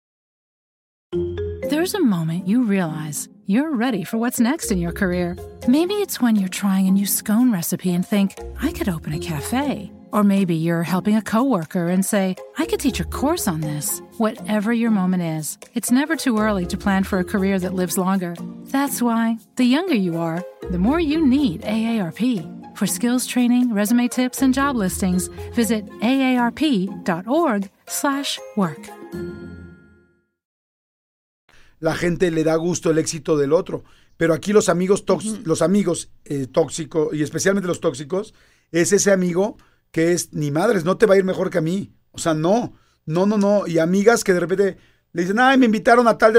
[1.69, 5.35] There's a moment you realize you're ready for what's next in your career.
[5.67, 9.19] Maybe it's when you're trying a new scone recipe and think, I could open a
[9.19, 9.91] cafe.
[10.11, 14.01] Or maybe you're helping a coworker and say, I could teach a course on this.
[14.19, 17.97] Whatever your moment is, it's never too early to plan for a career that lives
[17.97, 18.35] longer.
[18.65, 22.77] That's why, the younger you are, the more you need AARP.
[22.77, 28.89] For skills training, resume tips, and job listings, visit aarp.org/work.
[31.79, 33.85] La gente le da gusto el éxito del otro,
[34.17, 35.05] pero aquí los amigos,
[35.45, 38.33] los amigos eh, tóxicos y especialmente los tóxicos
[38.73, 39.55] es ese amigo
[39.91, 41.93] que es ni madres, no te va a ir mejor que a mí.
[42.11, 42.73] O sea, no,
[43.09, 43.65] no, no, no.
[43.65, 44.77] Y amigas que de repente
[45.13, 46.38] le dicen, ay, me invitaron a tal de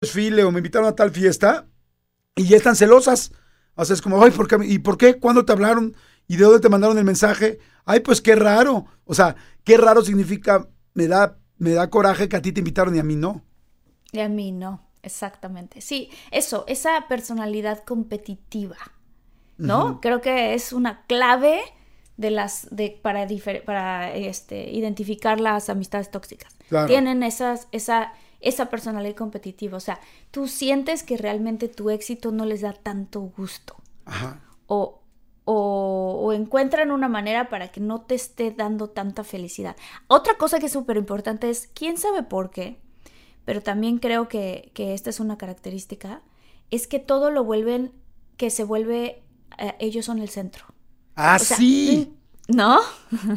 [0.00, 1.66] Desfile o me invitaron a tal fiesta
[2.34, 3.32] y ya están celosas.
[3.74, 4.56] O sea, es como, ay, ¿por qué?
[4.64, 5.18] ¿y por qué?
[5.18, 5.94] ¿Cuándo te hablaron?
[6.26, 7.58] ¿Y de dónde te mandaron el mensaje?
[7.84, 8.86] Ay, pues qué raro.
[9.04, 12.94] O sea, qué raro significa, me da, me da coraje que a ti te invitaron
[12.96, 13.44] y a mí no.
[14.12, 15.80] Y a mí no, exactamente.
[15.80, 18.76] Sí, eso, esa personalidad competitiva,
[19.56, 20.00] ¿no?
[20.00, 21.60] Creo que es una clave
[22.16, 23.26] de las de para
[23.64, 26.56] para este identificar las amistades tóxicas.
[26.86, 29.76] Tienen esas esa esa personalidad competitiva.
[29.76, 30.00] O sea,
[30.30, 33.76] tú sientes que realmente tu éxito no les da tanto gusto.
[34.04, 34.40] Ajá.
[34.66, 35.00] O,
[35.44, 39.76] o, encuentran una manera para que no te esté dando tanta felicidad.
[40.06, 42.78] Otra cosa que es súper importante es, quién sabe por qué,
[43.44, 46.22] pero también creo que, esta es una característica,
[46.70, 47.92] es que todo lo vuelven,
[48.36, 49.22] que se vuelve,
[49.58, 50.66] eh, ellos son el centro.
[51.16, 52.16] Ah, sí.
[52.48, 52.78] ¿No?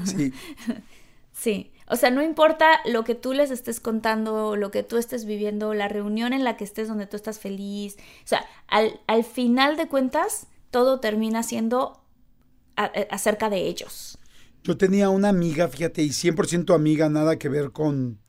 [0.05, 0.33] Sí.
[1.31, 1.72] sí.
[1.87, 5.73] O sea, no importa lo que tú les estés contando, lo que tú estés viviendo,
[5.73, 7.97] la reunión en la que estés donde tú estás feliz.
[8.23, 12.01] O sea, al, al final de cuentas, todo termina siendo
[12.75, 14.17] acerca de ellos.
[14.63, 18.19] Yo tenía una amiga, fíjate, y 100% amiga, nada que ver con,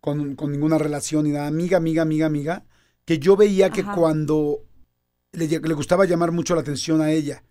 [0.00, 1.46] con, ninguna relación ni nada.
[1.46, 2.64] Amiga, amiga, amiga, amiga,
[3.04, 4.64] que yo veía que cuando
[5.32, 7.44] le, le gustaba llamar mucho la atención a ella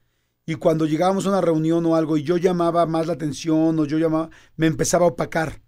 [0.48, 3.86] y cuando llegábamos a una reunión o algo y yo llamaba más la atención o
[3.86, 5.62] yo llamaba, me empezaba a opacar.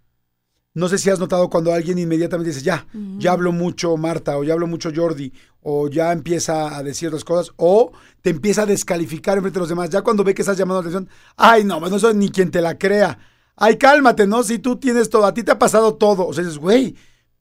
[0.72, 2.86] No sé si has notado cuando alguien inmediatamente dice, ya,
[3.18, 7.24] ya hablo mucho Marta, o ya hablo mucho Jordi, o ya empieza a decir otras
[7.24, 9.90] cosas, o te empieza a descalificar frente de los demás.
[9.90, 12.62] Ya cuando ve que estás llamando la atención, ay, no, no soy ni quien te
[12.62, 13.18] la crea.
[13.56, 14.42] Ay, cálmate, ¿no?
[14.44, 16.26] Si tú tienes todo, a ti te ha pasado todo.
[16.26, 16.96] O sea, dices, güey,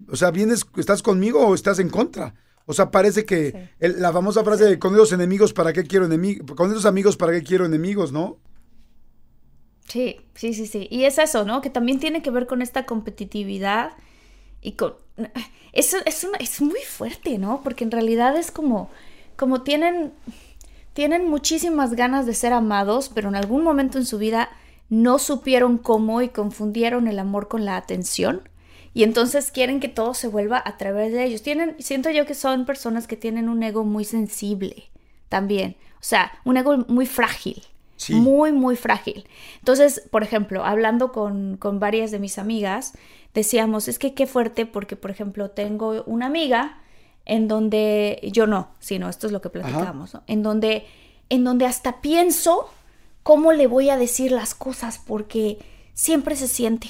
[0.09, 2.33] o sea, vienes, estás conmigo o estás en contra.
[2.69, 6.55] O sea, parece que la famosa frase de con esos enemigos, ¿para qué quiero enemigos?
[6.55, 8.37] Con esos amigos, ¿para qué quiero enemigos, no?
[9.87, 10.87] Sí, sí, sí, sí.
[10.91, 11.61] Y es eso, ¿no?
[11.61, 13.93] Que también tiene que ver con esta competitividad
[14.61, 14.93] y con...
[15.73, 17.61] Eso es, es muy fuerte, ¿no?
[17.63, 18.91] Porque en realidad es como,
[19.35, 20.13] como tienen,
[20.93, 24.49] tienen muchísimas ganas de ser amados, pero en algún momento en su vida
[24.89, 28.47] no supieron cómo y confundieron el amor con la atención
[28.99, 31.41] Y entonces quieren que todo se vuelva a través de ellos.
[31.41, 34.89] Tienen, siento yo que son personas que tienen un ego muy sensible
[35.29, 35.77] también.
[35.93, 37.63] O sea, un ego muy frágil.
[38.09, 39.25] Muy, muy frágil.
[39.59, 42.91] Entonces, por ejemplo, hablando con, con varias de mis amigas,
[43.33, 46.81] decíamos, es que qué fuerte porque, por ejemplo, tengo una amiga
[47.23, 50.23] en donde, yo no, sino esto es lo que platicamos, ¿no?
[50.27, 50.85] en donde,
[51.29, 52.69] en donde hasta pienso
[53.23, 55.57] cómo le voy a decir las cosas porque
[55.93, 56.89] siempre se siente.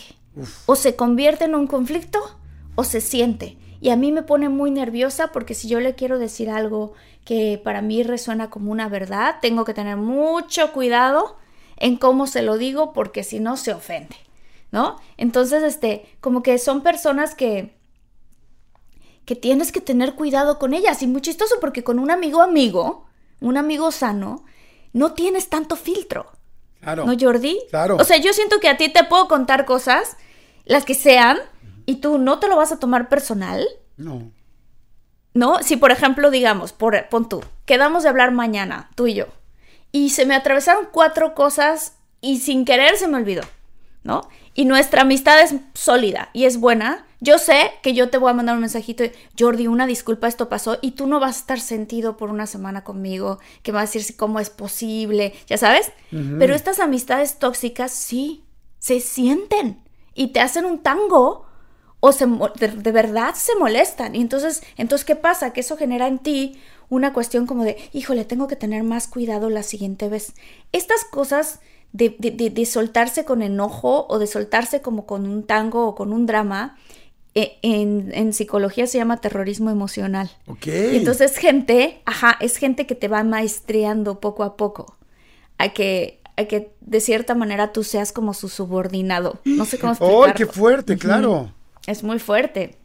[0.66, 2.20] O se convierte en un conflicto
[2.76, 3.58] o se siente.
[3.82, 6.94] Y a mí me pone muy nerviosa porque si yo le quiero decir algo
[7.26, 11.38] que para mí resuena como una verdad, tengo que tener mucho cuidado
[11.78, 14.18] en cómo se lo digo porque si no se ofende,
[14.72, 14.98] ¿no?
[15.18, 17.80] Entonces, este, como que son personas que
[19.30, 23.06] que tienes que tener cuidado con ellas y muy chistoso porque con un amigo amigo,
[23.42, 24.44] un amigo sano,
[24.92, 26.32] no tienes tanto filtro.
[26.82, 27.06] Claro.
[27.06, 27.60] ¿No, Jordi?
[27.70, 27.98] Claro.
[27.98, 30.18] O sea, yo siento que a ti te puedo contar cosas,
[30.66, 31.38] las que sean,
[31.86, 33.68] y tú no te lo vas a tomar personal.
[33.98, 34.32] No.
[35.34, 35.62] ¿No?
[35.62, 39.26] Si, por ejemplo, digamos, por, pon tú, quedamos de hablar mañana, tú y yo,
[39.92, 43.44] y se me atravesaron cuatro cosas y sin querer se me olvidó,
[44.04, 44.28] ¿no?
[44.60, 47.06] Y nuestra amistad es sólida y es buena.
[47.22, 50.50] Yo sé que yo te voy a mandar un mensajito de, Jordi, una disculpa, esto
[50.50, 53.94] pasó, y tú no vas a estar sentido por una semana conmigo, que vas a
[53.94, 55.94] decir cómo es posible, ya sabes.
[56.12, 58.44] Pero estas amistades tóxicas sí,
[58.80, 59.82] se sienten
[60.14, 61.46] y te hacen un tango
[62.02, 64.14] o se, de, verdad se molestan.
[64.14, 65.54] Y entonces, entonces, ¿qué pasa?
[65.54, 69.50] Que eso genera en ti una cuestión como de, híjole, tengo que tener más cuidado
[69.50, 70.34] la siguiente vez.
[70.74, 75.96] Estas cosas de, de soltarse con enojo o de soltarse como con un tango o
[75.96, 76.78] con un drama,
[77.36, 80.32] e, en, en, psicología se llama terrorismo emocional.
[80.48, 80.68] Ok.
[80.68, 84.98] Y entonces gente, ajá, es gente que te va maestreando poco a poco
[85.60, 89.40] a que, a que de cierta manera tú seas como su subordinado.
[89.46, 90.24] No sé cómo explicarlo.
[90.26, 91.54] ¡Ay, qué fuerte, claro!
[91.86, 92.78] Es muy fuerte.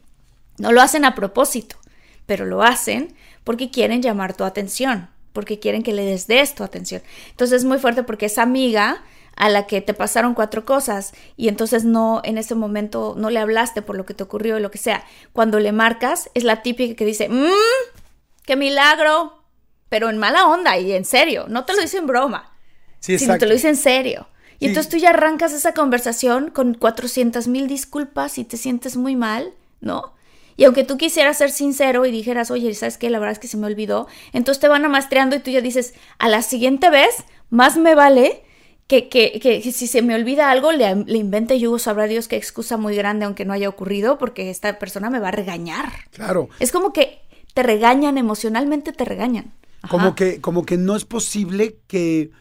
[0.57, 1.77] No lo hacen a propósito,
[2.25, 6.63] pero lo hacen porque quieren llamar tu atención, porque quieren que le des, des tu
[6.63, 7.03] atención.
[7.29, 9.03] Entonces es muy fuerte porque esa amiga
[9.35, 13.39] a la que te pasaron cuatro cosas y entonces no en ese momento no le
[13.39, 15.03] hablaste por lo que te ocurrió o lo que sea.
[15.33, 17.51] Cuando le marcas es la típica que dice, mmm,
[18.45, 19.43] qué milagro,
[19.89, 22.51] pero en mala onda y en serio, no te lo dice en broma,
[23.01, 24.27] sí, sino te lo dice en serio.
[24.57, 29.17] Y entonces tú ya arrancas esa conversación con 400 mil disculpas y te sientes muy
[29.17, 30.14] mal, ¿no?
[30.57, 33.09] Y aunque tú quisieras ser sincero y dijeras, oye, ¿sabes qué?
[33.09, 34.07] La verdad es que se me olvidó.
[34.33, 37.15] Entonces te van amastreando y tú ya dices, a la siguiente vez,
[37.49, 38.43] más me vale
[38.87, 42.35] que, que, que, si se me olvida algo, le, le invente yo, sabrá Dios qué
[42.35, 45.91] excusa muy grande, aunque no haya ocurrido, porque esta persona me va a regañar.
[46.11, 46.49] Claro.
[46.59, 47.19] Es como que
[47.53, 49.53] te regañan, emocionalmente te regañan.
[49.89, 52.31] Como que, como que no es posible que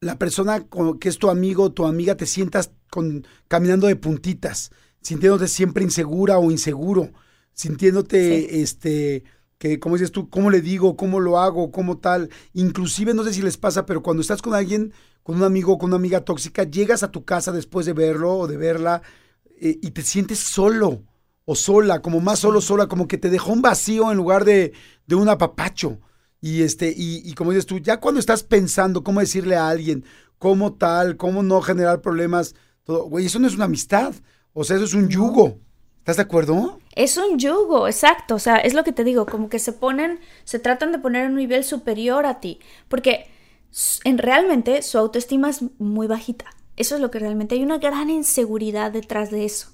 [0.00, 0.66] la persona
[1.00, 5.84] que es tu amigo o tu amiga te sientas con, caminando de puntitas, sintiéndote siempre
[5.84, 7.10] insegura o inseguro,
[7.54, 9.24] sintiéndote, este,
[9.58, 12.30] que, como dices tú, cómo le digo, cómo lo hago, cómo tal.
[12.52, 15.90] Inclusive, no sé si les pasa, pero cuando estás con alguien, con un amigo, con
[15.90, 19.02] una amiga tóxica, llegas a tu casa después de verlo o de verla
[19.60, 21.02] eh, y te sientes solo
[21.46, 24.72] o sola, como más solo, sola, como que te dejó un vacío en lugar de,
[25.06, 25.98] de un apapacho.
[26.40, 30.04] Y, este, y, y como dices tú, ya cuando estás pensando cómo decirle a alguien,
[30.38, 34.14] cómo tal, cómo no generar problemas, todo, güey, eso no es una amistad.
[34.52, 35.58] O sea, eso es un yugo.
[36.04, 36.80] ¿Estás de acuerdo?
[36.94, 38.34] Es un yugo, exacto.
[38.34, 41.26] O sea, es lo que te digo, como que se ponen, se tratan de poner
[41.28, 42.60] un nivel superior a ti.
[42.88, 43.26] Porque
[44.04, 46.44] en realmente su autoestima es muy bajita.
[46.76, 49.73] Eso es lo que realmente hay una gran inseguridad detrás de eso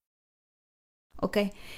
[1.21, 1.37] ¿Ok?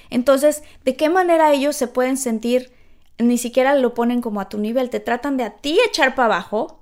[0.10, 2.72] Entonces, ¿de qué manera ellos se pueden sentir?
[3.20, 6.26] Ni siquiera lo ponen como a tu nivel, te tratan de a ti echar para
[6.26, 6.80] abajo.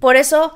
[0.00, 0.54] Por eso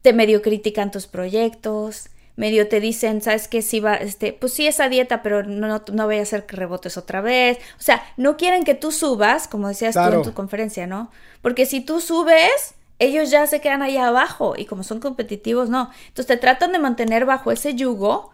[0.00, 3.60] te medio critican tus proyectos, medio te dicen, ¿sabes qué?
[3.60, 6.56] Si va, este, pues sí, esa dieta, pero no, no, no voy a hacer que
[6.56, 7.58] rebotes otra vez.
[7.78, 11.10] O sea, no quieren que tú subas, como decías tú en tu conferencia, ¿no?
[11.42, 15.90] Porque si tú subes, ellos ya se quedan allá abajo y como son competitivos, no.
[16.08, 18.30] Entonces te tratan de mantener bajo ese yugo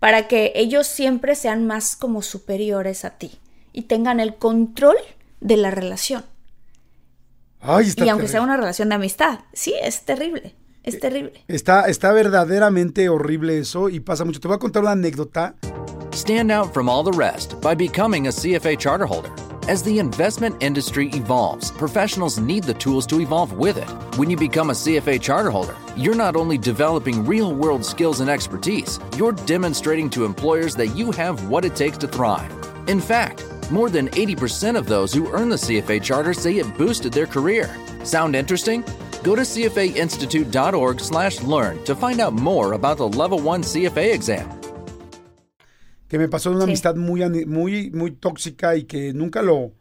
[0.00, 3.32] para que ellos siempre sean más como superiores a ti
[3.72, 4.96] y tengan el control
[5.40, 6.24] de la relación.
[7.60, 11.44] Ay, está Y aunque sea una relación de amistad, sí, es terrible, es terrible.
[11.48, 14.40] Está, está verdaderamente horrible eso y pasa mucho.
[14.40, 15.54] Te voy a contar una anécdota.
[16.12, 19.57] Stand out from all the rest by becoming a CFA charter holder.
[19.68, 23.84] As the investment industry evolves, professionals need the tools to evolve with it.
[24.16, 28.30] When you become a CFA charter holder, you're not only developing real world skills and
[28.30, 32.50] expertise, you're demonstrating to employers that you have what it takes to thrive.
[32.88, 37.12] In fact, more than 80% of those who earn the CFA charter say it boosted
[37.12, 37.68] their career.
[38.04, 38.82] Sound interesting?
[39.22, 44.57] Go to cfainstitute.org/learn to find out more about the Level 1 CFA exam.
[46.08, 46.70] Que me pasó de una Sí.
[46.70, 49.72] amistad muy, muy, muy tóxica y que nunca lo,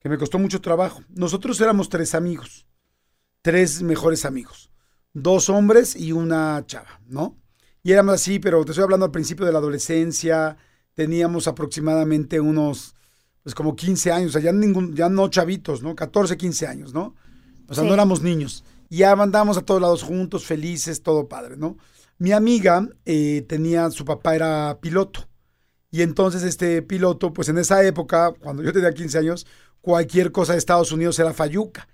[0.00, 1.02] que me costó mucho trabajo.
[1.08, 2.66] Nosotros éramos tres amigos,
[3.42, 4.70] tres mejores amigos,
[5.12, 7.38] dos hombres y una chava, ¿no?
[7.82, 10.56] Y éramos así, pero te estoy hablando al principio de la adolescencia,
[10.94, 12.94] teníamos aproximadamente unos,
[13.42, 15.94] pues como 15 años, o sea, ya, ningún, ya no chavitos, ¿no?
[15.94, 17.14] 14, 15 años, ¿no?
[17.68, 17.88] O sea, Sí.
[17.88, 18.64] no éramos niños.
[18.88, 21.76] Y ya andábamos a todos lados juntos, felices, todo padre, ¿no?
[22.18, 25.28] Mi amiga eh, tenía, su papá era piloto.
[25.94, 29.46] Y entonces este piloto, pues en esa época, cuando yo tenía 15 años,
[29.80, 31.86] cualquier cosa de Estados Unidos era fayuca.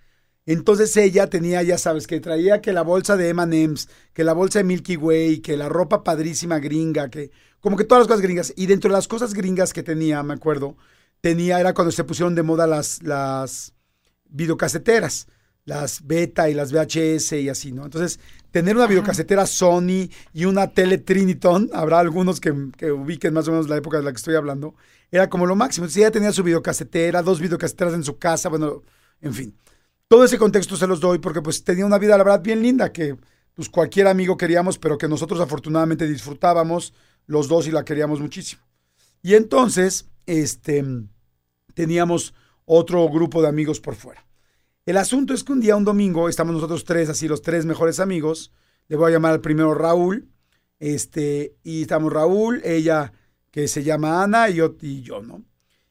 [0.46, 4.60] Entonces ella tenía, ya sabes, que traía que la bolsa de M&M's, que la bolsa
[4.60, 8.54] de Milky Way, que la ropa padrísima gringa, que como que todas las cosas gringas.
[8.56, 10.78] Y dentro de las cosas gringas que tenía, me acuerdo,
[11.20, 13.74] tenía, era cuando se pusieron de moda las, las
[14.30, 15.26] videocaseteras,
[15.66, 17.84] las beta y las VHS y así, ¿no?
[17.84, 18.18] Entonces,
[18.50, 23.52] tener una videocasetera Sony y una tele Triniton, habrá algunos que, que ubiquen más o
[23.52, 24.74] menos la época de la que estoy hablando,
[25.10, 25.84] era como lo máximo.
[25.84, 28.82] Entonces, ella tenía su videocasetera, dos videocaseteras en su casa, bueno,
[29.20, 29.56] en fin.
[30.08, 32.92] Todo ese contexto se los doy porque pues tenía una vida, la verdad, bien linda,
[32.92, 33.16] que
[33.54, 36.94] pues cualquier amigo queríamos, pero que nosotros afortunadamente disfrutábamos
[37.26, 38.62] los dos y la queríamos muchísimo.
[39.22, 40.84] Y entonces, este,
[41.74, 42.34] teníamos
[42.64, 44.24] otro grupo de amigos por fuera.
[44.90, 48.00] El asunto es que un día, un domingo, estamos nosotros tres, así los tres mejores
[48.00, 48.50] amigos.
[48.88, 50.28] Le voy a llamar al primero Raúl.
[50.80, 53.12] Este, y estamos Raúl, ella
[53.52, 55.44] que se llama Ana y yo, y yo, ¿no?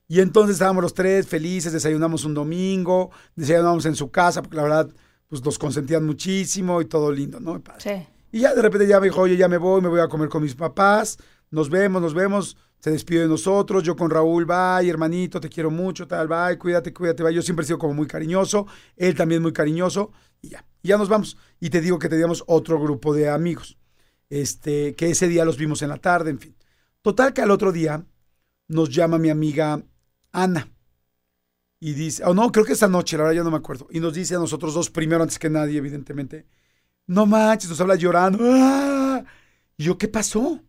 [0.10, 4.64] Y entonces estábamos los tres felices, desayunamos un domingo, desayunamos en su casa, porque la
[4.64, 4.90] verdad,
[5.30, 7.64] pues nos consentían muchísimo y todo lindo, ¿no?
[7.78, 8.06] Sí.
[8.34, 10.28] Y ya de repente ya me dijo, oye, ya me voy, me voy a comer
[10.28, 11.18] con mis papás,
[11.52, 15.70] nos vemos, nos vemos, se despide de nosotros, yo con Raúl, bye, hermanito, te quiero
[15.70, 17.34] mucho, tal, bye, cuídate, cuídate, bye.
[17.34, 20.12] Yo siempre he sido como muy cariñoso, él también muy cariñoso,
[20.42, 21.38] y ya, ya nos vamos.
[21.60, 23.78] Y te digo que teníamos otro grupo de amigos,
[24.30, 26.56] este, que ese día los vimos en la tarde, en fin.
[27.02, 28.06] Total que al otro día
[28.68, 29.84] nos llama mi amiga
[30.32, 30.70] Ana.
[31.82, 33.88] Y dice, oh no, creo que esa noche, la verdad ya no me acuerdo.
[33.92, 36.46] Y nos dice a nosotros dos, primero antes que nadie, evidentemente,
[37.08, 38.40] no manches, nos habla llorando.
[38.42, 39.24] ¡Ah!
[39.78, 40.62] Y yo, ¿qué pasó?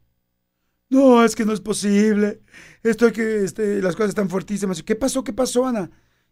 [0.90, 2.40] No, es que no es posible.
[2.82, 4.82] Esto que este, las cosas están fuertísimas.
[4.82, 5.22] ¿Qué pasó?
[5.22, 5.90] ¿Qué pasó, Ana?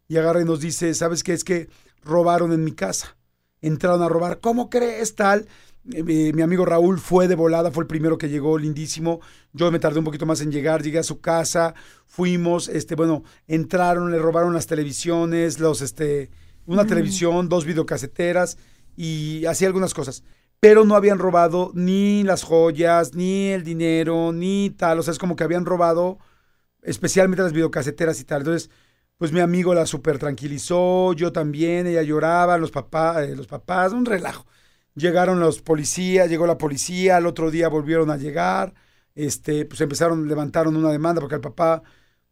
[0.08, 1.32] Y agarra y nos dice, ¿sabes qué?
[1.32, 1.68] Es que
[2.02, 3.16] robaron en mi casa.
[3.60, 4.40] Entraron a robar.
[4.40, 5.46] ¿Cómo crees tal?
[5.92, 9.20] Eh, mi amigo Raúl fue de volada, fue el primero que llegó, lindísimo.
[9.52, 11.74] Yo me tardé un poquito más en llegar, llegué a su casa,
[12.06, 16.30] fuimos, este, bueno, entraron, le robaron las televisiones, los, este,
[16.66, 18.58] una televisión, dos videocaseteras
[18.96, 20.24] y así algunas cosas.
[20.60, 24.98] Pero no habían robado ni las joyas, ni el dinero, ni tal.
[24.98, 26.18] O sea, es como que habían robado
[26.82, 28.40] especialmente las videocaseteras y tal.
[28.42, 28.70] Entonces,
[29.18, 34.04] pues mi amigo la super tranquilizó, yo también, ella lloraba, los papás, los papás, un
[34.06, 34.46] relajo.
[34.94, 38.74] Llegaron los policías, llegó la policía, al otro día volvieron a llegar,
[39.14, 41.82] este, pues empezaron, levantaron una demanda porque el papá,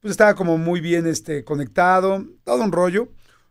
[0.01, 3.09] pues estaba como muy bien, este, conectado, todo un rollo.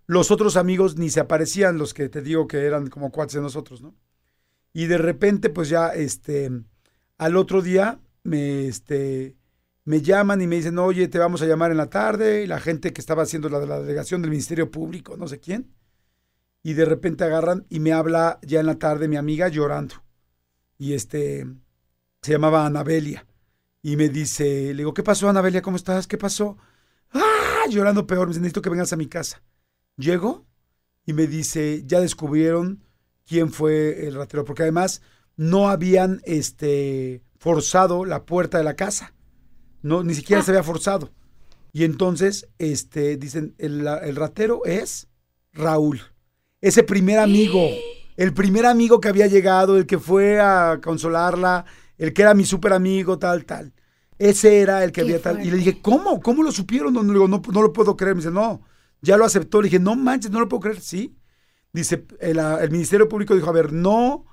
[0.08, 3.42] Los otros amigos ni se aparecían, los que te digo que eran como cuates de
[3.42, 3.96] nosotros, ¿no?
[4.76, 6.52] Y de repente, pues ya, este,
[7.18, 9.38] al otro día, me, este,
[9.86, 12.60] me llaman y me dicen, oye, te vamos a llamar en la tarde, y la
[12.60, 15.74] gente que estaba haciendo la la delegación del Ministerio Público, no sé quién,
[16.62, 19.96] y de repente agarran y me habla ya en la tarde mi amiga llorando.
[20.78, 21.48] Y este,
[22.22, 23.26] se llamaba Anabelia.
[23.82, 25.62] Y me dice, le digo, ¿qué pasó, Anabelia?
[25.62, 26.06] ¿Cómo estás?
[26.06, 26.58] ¿Qué pasó?
[27.14, 27.64] ¡Ah!
[27.70, 29.42] Llorando peor, me dice, necesito que vengas a mi casa.
[29.96, 30.46] Llego
[31.06, 32.84] y me dice, ya descubrieron
[33.26, 35.02] quién fue el ratero, porque además
[35.36, 39.13] no habían este, forzado la puerta de la casa.
[39.82, 41.12] No, ni siquiera se había forzado.
[41.71, 45.08] Y entonces, este, dicen, el, el ratero es
[45.54, 46.02] Raúl.
[46.62, 47.62] Ese primer amigo,
[48.17, 51.65] el primer amigo que había llegado, el que fue a consolarla,
[51.98, 53.73] el que era mi súper amigo, tal, tal.
[54.17, 55.46] Ese era el que Qué había tal.
[55.46, 56.21] Y le dije, ¿cómo?
[56.21, 56.94] ¿Cómo lo supieron?
[56.94, 58.15] No, no, no, no lo puedo creer.
[58.15, 58.62] Me dice, no,
[59.02, 59.62] ya lo aceptó.
[59.62, 60.82] Le dije, no manches, no lo puedo creer.
[60.82, 61.15] Sí.
[61.76, 64.26] Dice, el, ah, el Ministerio Público dijo, a ver, no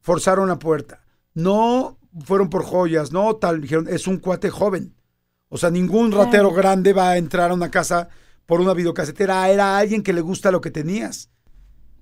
[0.00, 3.60] forzaron la puerta, no fueron por joyas, no tal.
[3.60, 4.96] Dijeron, es un cuate joven.
[5.48, 8.08] O sea, ningún ratero grande va a entrar a una casa
[8.46, 9.48] por una videocasetera.
[9.48, 11.30] Era alguien que le gusta lo que tenías.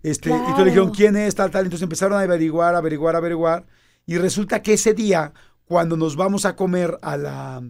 [0.03, 1.35] Este, Y tú le dijeron, ¿quién es?
[1.35, 1.65] Tal, tal.
[1.65, 3.67] Entonces empezaron a averiguar, averiguar, averiguar.
[4.07, 5.35] Y resulta que ese día,
[5.67, 7.63] cuando nos vamos a comer a la...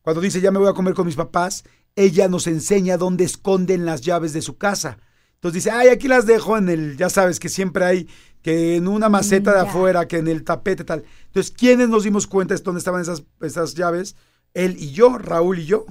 [0.00, 1.64] Cuando dice, ya me voy a comer con mis papás,
[1.94, 4.98] ella nos enseña dónde esconden las llaves de su casa.
[5.40, 8.08] Entonces dice, ay, aquí las dejo en el, ya sabes que siempre hay,
[8.42, 11.02] que en una maceta de afuera, que en el tapete, tal.
[11.28, 14.16] Entonces, ¿quiénes nos dimos cuenta de dónde estaban esas, esas llaves?
[14.52, 15.86] Él y yo, Raúl y yo.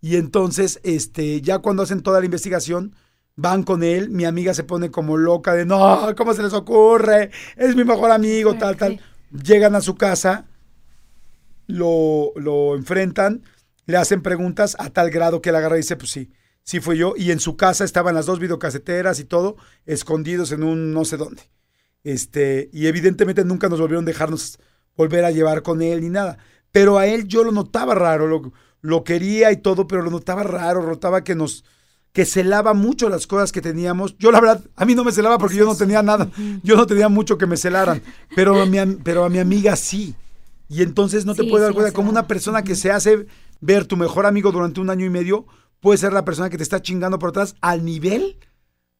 [0.00, 2.94] Y entonces, este, ya cuando hacen toda la investigación,
[3.34, 7.32] van con él, mi amiga se pone como loca de, no, ¿cómo se les ocurre?
[7.56, 9.00] Es mi mejor amigo, tal, tal.
[9.42, 10.46] Llegan a su casa,
[11.66, 13.42] lo, lo enfrentan,
[13.86, 16.30] le hacen preguntas a tal grado que él agarra y dice, pues sí,
[16.70, 17.14] sí fue yo.
[17.16, 19.56] Y en su casa estaban las dos videocaseteras y todo,
[19.86, 21.42] escondidos en un no sé dónde.
[22.04, 24.60] Este, y evidentemente nunca nos volvieron a dejarnos
[24.96, 26.38] volver a llevar con él ni nada.
[26.70, 28.52] Pero a él yo lo notaba raro, lo,
[28.82, 31.64] lo quería y todo, pero lo notaba raro, notaba que nos,
[32.12, 34.16] que celaba mucho las cosas que teníamos.
[34.18, 36.30] Yo la verdad, a mí no me celaba porque yo no tenía nada,
[36.62, 38.00] yo no tenía mucho que me celaran,
[38.36, 40.14] pero a mi, pero a mi amiga sí.
[40.68, 43.26] Y entonces no te Sí, puedes dar sí, cuenta como una persona que se hace
[43.60, 45.46] ver tu mejor amigo durante un año y medio
[45.80, 48.38] puede ser la persona que te está chingando por atrás al nivel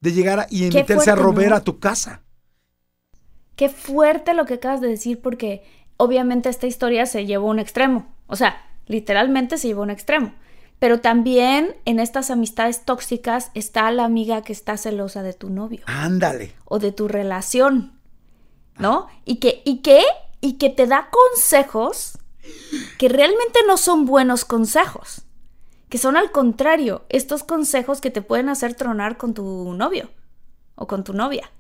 [0.01, 1.57] de llegar a- y meterse a robar ¿no?
[1.57, 2.22] a tu casa.
[3.57, 5.62] Qué fuerte lo que acabas de decir porque
[5.99, 8.07] obviamente esta historia se llevó a un extremo.
[8.26, 8.57] O sea,
[8.87, 10.33] literalmente se llevó a un extremo.
[10.78, 15.81] Pero también en estas amistades tóxicas está la amiga que está celosa de tu novio
[15.85, 16.55] Ándale.
[16.64, 18.01] o de tu relación,
[18.78, 19.07] ¿no?
[19.26, 20.03] Y que, y que,
[20.41, 22.16] y que te da consejos
[22.99, 25.26] que realmente no son buenos consejos,
[25.91, 30.09] que son al contrario, estos consejos que te pueden hacer tronar con tu novio
[30.76, 31.51] o con tu novia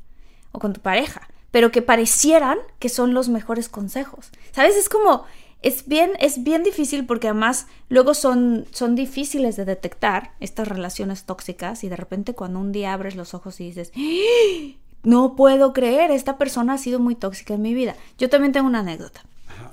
[0.52, 4.30] o con tu pareja, pero que parecieran que son los mejores consejos.
[4.52, 4.76] ¿Sabes?
[4.76, 5.24] Es como
[5.62, 11.24] es bien es bien difícil porque además luego son son difíciles de detectar estas relaciones
[11.24, 14.76] tóxicas y de repente cuando un día abres los ojos y dices, "¡Ah!
[15.02, 17.96] no puedo creer, esta persona ha sido muy tóxica en mi vida.
[18.16, 19.22] Yo también tengo una anécdota.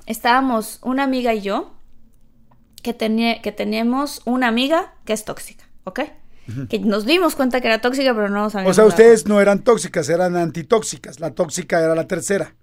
[0.06, 1.77] Estábamos una amiga y yo
[2.82, 6.00] que, que teníamos una amiga que es tóxica, ¿ok?
[6.70, 9.62] Que nos dimos cuenta que era tóxica, pero no nos O sea, ustedes no eran
[9.62, 11.20] tóxicas, eran antitóxicas.
[11.20, 12.54] La tóxica era la tercera.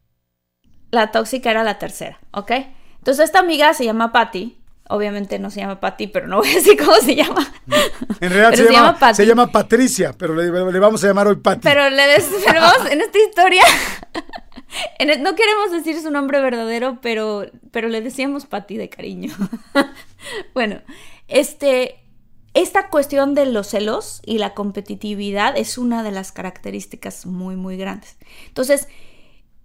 [0.89, 2.51] La tóxica era la tercera, ¿ok?
[2.97, 4.57] Entonces esta amiga se llama Patty.
[4.88, 7.45] Obviamente no se llama Patty, pero no voy a decir cómo se llama.
[8.22, 9.16] En realidad se, llama, Patty.
[9.16, 11.61] se llama Patricia, pero le, le vamos a llamar hoy Pati.
[11.61, 13.63] Pero, le des- pero vamos, en esta historia,
[15.19, 19.33] no queremos decir su nombre verdadero, pero, pero le decíamos Patty de cariño.
[20.53, 20.81] bueno,
[21.27, 21.99] este,
[22.53, 27.77] esta cuestión de los celos y la competitividad es una de las características muy, muy
[27.77, 28.17] grandes.
[28.47, 28.88] Entonces,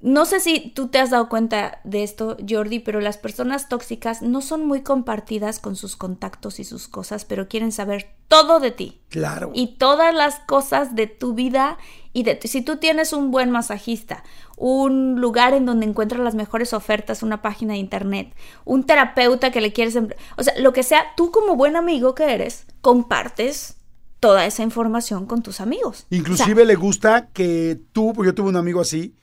[0.02, 4.22] no sé si tú te has dado cuenta de esto, Jordi, pero las personas tóxicas
[4.22, 8.70] no son muy compartidas con sus contactos y sus cosas, pero quieren saber todo de
[8.70, 9.50] ti Claro.
[9.54, 11.76] y todas las cosas de tu vida
[12.12, 14.24] y de si tú tienes un buen masajista,
[14.56, 18.34] un lugar en donde encuentras las mejores ofertas, una página de internet,
[18.64, 22.14] un terapeuta que le quieres, empre- o sea, lo que sea, tú como buen amigo
[22.14, 23.76] que eres, compartes
[24.18, 26.06] toda esa información con tus amigos.
[26.10, 29.14] Inclusive le gusta que tú, porque yo tuve un amigo así,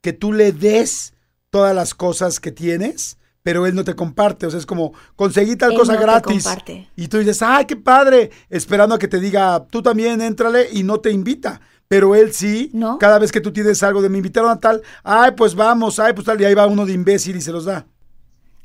[0.00, 1.14] que tú le des
[1.50, 4.46] todas las cosas que tienes, pero él no te comparte.
[4.46, 6.44] O sea, es como, conseguí tal Él cosa no te gratis.
[6.44, 6.88] comparte.
[6.96, 8.30] Y tú dices, ¡ay, qué padre!
[8.48, 11.60] Esperando a que te diga, tú también, éntrale, y no te invita.
[11.88, 12.98] Pero él sí, ¿No?
[12.98, 16.12] cada vez que tú tienes algo de me invitaron a tal, ay, pues vamos, ay,
[16.12, 17.86] pues tal, y ahí va uno de imbécil y se los da.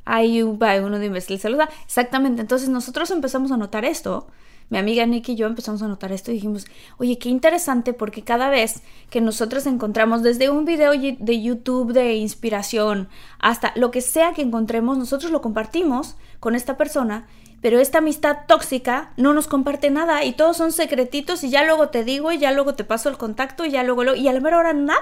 [0.05, 1.67] Un, va uno de imbécil se los da.
[1.85, 2.41] Exactamente.
[2.41, 4.27] Entonces nosotros empezamos a notar esto.
[4.69, 6.65] Mi amiga Nicky y yo empezamos a notar esto y dijimos,
[6.97, 12.15] oye, qué interesante porque cada vez que nosotros encontramos desde un video de YouTube de
[12.15, 13.07] inspiración
[13.39, 17.27] hasta lo que sea que encontremos, nosotros lo compartimos con esta persona,
[17.61, 21.89] pero esta amistad tóxica no nos comparte nada y todos son secretitos y ya luego
[21.89, 24.33] te digo y ya luego te paso el contacto y ya luego lo, y a
[24.33, 24.99] la mera hora nada.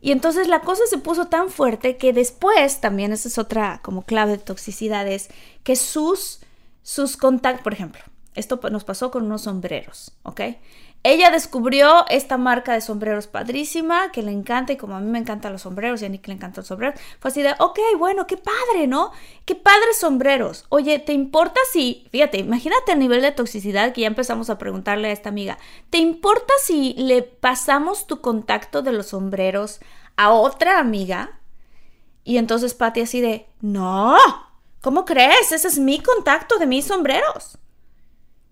[0.00, 4.02] Y entonces la cosa se puso tan fuerte que después, también esa es otra como
[4.02, 5.28] clave de toxicidad, es
[5.62, 6.40] que sus,
[6.82, 8.02] sus contactos, por ejemplo,
[8.36, 10.40] esto nos pasó con unos sombreros, ¿ok?
[11.02, 15.18] Ella descubrió esta marca de sombreros padrísima, que le encanta, y como a mí me
[15.18, 18.26] encantan los sombreros y a Nick le encantan los sombreros, fue así de, ok, bueno,
[18.26, 19.12] qué padre, ¿no?
[19.44, 20.66] Qué padres sombreros.
[20.68, 25.08] Oye, ¿te importa si, fíjate, imagínate el nivel de toxicidad que ya empezamos a preguntarle
[25.08, 25.58] a esta amiga,
[25.90, 29.78] ¿te importa si le pasamos tu contacto de los sombreros
[30.16, 31.38] a otra amiga?
[32.24, 34.16] Y entonces Patty así de, no,
[34.80, 35.52] ¿cómo crees?
[35.52, 37.58] Ese es mi contacto de mis sombreros.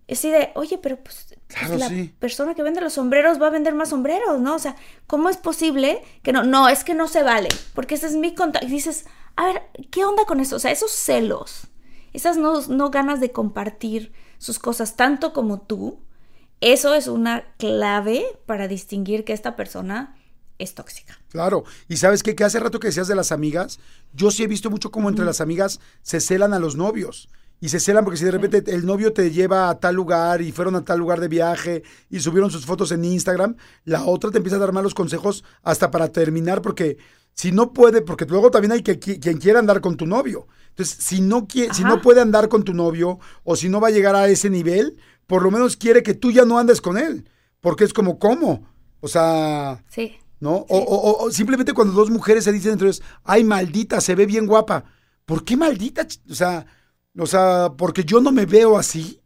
[0.07, 2.13] Es así de, oye, pero pues, pues la sí.
[2.19, 4.55] persona que vende los sombreros va a vender más sombreros, ¿no?
[4.55, 4.75] O sea,
[5.07, 6.43] ¿cómo es posible que no?
[6.43, 8.67] No, es que no se vale, porque ese es mi contacto.
[8.67, 10.57] Y dices, a ver, ¿qué onda con eso?
[10.57, 11.67] O sea, esos celos,
[12.13, 15.99] esas no, no ganas de compartir sus cosas tanto como tú,
[16.61, 20.15] eso es una clave para distinguir que esta persona
[20.57, 21.19] es tóxica.
[21.29, 22.35] Claro, y sabes qué?
[22.35, 23.79] que hace rato que decías de las amigas,
[24.13, 27.29] yo sí he visto mucho cómo entre las amigas se celan a los novios.
[27.61, 30.51] Y se celan porque si de repente el novio te lleva a tal lugar y
[30.51, 34.37] fueron a tal lugar de viaje y subieron sus fotos en Instagram, la otra te
[34.37, 36.97] empieza a dar malos consejos hasta para terminar porque
[37.33, 40.47] si no puede, porque luego también hay que, qui- quien quiera andar con tu novio.
[40.69, 43.87] Entonces, si no, quie- si no puede andar con tu novio o si no va
[43.87, 46.97] a llegar a ese nivel, por lo menos quiere que tú ya no andes con
[46.97, 47.27] él.
[47.61, 48.67] Porque es como, ¿cómo?
[48.99, 50.13] O sea, Sí.
[50.39, 50.51] ¿no?
[50.55, 54.13] O, o- o- o simplemente cuando dos mujeres se dicen entre ellos, ay, maldita, se
[54.15, 54.83] ve bien guapa.
[55.25, 56.05] ¿Por qué maldita?
[56.29, 56.65] O sea,
[57.17, 59.21] o sea, porque yo no me veo así.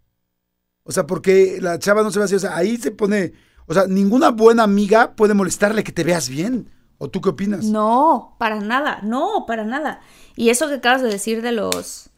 [0.83, 2.35] O sea, porque la chava no se ve así.
[2.35, 3.33] O sea, ahí se pone.
[3.67, 6.69] O sea, ninguna buena amiga puede molestarle que te veas bien.
[6.97, 7.63] ¿O tú qué opinas?
[7.63, 10.01] No, para nada, no, para nada.
[10.35, 12.09] Y eso que acabas de decir de los...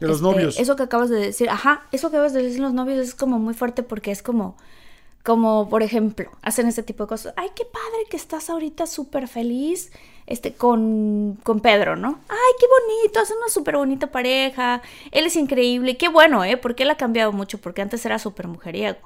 [0.00, 0.58] De los este, novios.
[0.58, 3.14] Eso que acabas de decir, ajá, eso que acabas de decir de los novios es
[3.14, 4.56] como muy fuerte porque es como,
[5.24, 7.34] como por ejemplo, hacen este tipo de cosas.
[7.36, 9.90] Ay, qué padre que estás ahorita súper feliz
[10.28, 12.20] este, con, con Pedro, ¿no?
[12.28, 16.56] Ay, qué bonito, es una súper bonita pareja, él es increíble, qué bueno, ¿eh?
[16.58, 18.98] Porque él ha cambiado mucho, porque antes era súper mujeriego.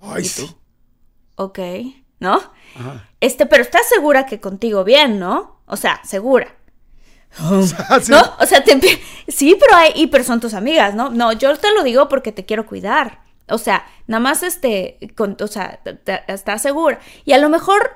[0.00, 0.50] Ay, sí.
[1.36, 1.58] Ok,
[2.20, 2.40] ¿no?
[2.74, 3.08] Ajá.
[3.20, 5.60] Este, pero estás segura que contigo bien, ¿no?
[5.66, 6.48] O sea, segura.
[7.36, 7.74] Sí.
[8.10, 8.22] ¿No?
[8.40, 8.80] O sea, te
[9.28, 11.10] sí, pero hay, y pero son tus amigas, ¿no?
[11.10, 13.20] No, yo te lo digo porque te quiero cuidar.
[13.48, 15.80] O sea, nada más este, con- o sea,
[16.28, 16.98] estás segura.
[17.26, 17.90] Y a lo mejor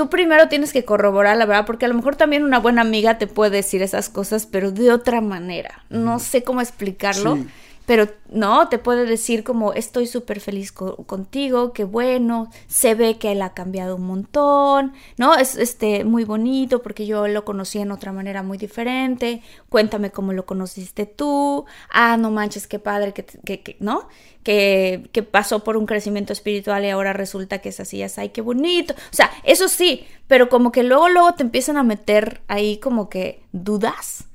[0.00, 3.18] tú primero tienes que corroborar la verdad, porque a lo mejor también una buena amiga
[3.18, 5.84] te puede decir esas cosas, pero de otra manera.
[5.90, 7.36] No sé cómo explicarlo.
[7.36, 7.46] Sí.
[7.90, 13.18] Pero no, te puede decir como estoy súper feliz co- contigo, qué bueno, se ve
[13.18, 15.34] que él ha cambiado un montón, ¿no?
[15.34, 19.42] Es este muy bonito porque yo lo conocí en otra manera muy diferente.
[19.68, 21.64] Cuéntame cómo lo conociste tú.
[21.90, 24.06] Ah, no manches, qué padre, que, que, que- ¿no?
[24.44, 28.28] Que, que pasó por un crecimiento espiritual y ahora resulta que es así, ya ay,
[28.28, 28.94] qué bonito.
[28.94, 33.08] O sea, eso sí, pero como que luego, luego te empiezan a meter ahí como
[33.10, 34.26] que dudas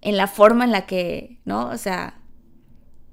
[0.00, 1.68] en la forma en la que, ¿no?
[1.68, 2.18] O sea,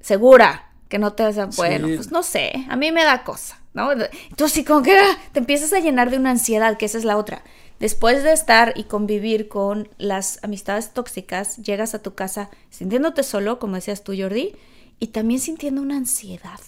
[0.02, 1.96] segura que no te vas bueno, Sí.
[1.96, 3.92] pues no sé, a mí me da cosa, ¿no?
[3.94, 7.06] Entonces sí como que ah, te empiezas a llenar de una ansiedad, que esa es
[7.06, 7.44] la otra.
[7.80, 13.58] Después de estar y convivir con las amistades tóxicas, llegas a tu casa sintiéndote solo,
[13.58, 14.54] como decías tú, Jordi,
[15.00, 16.60] y también sintiendo una ansiedad,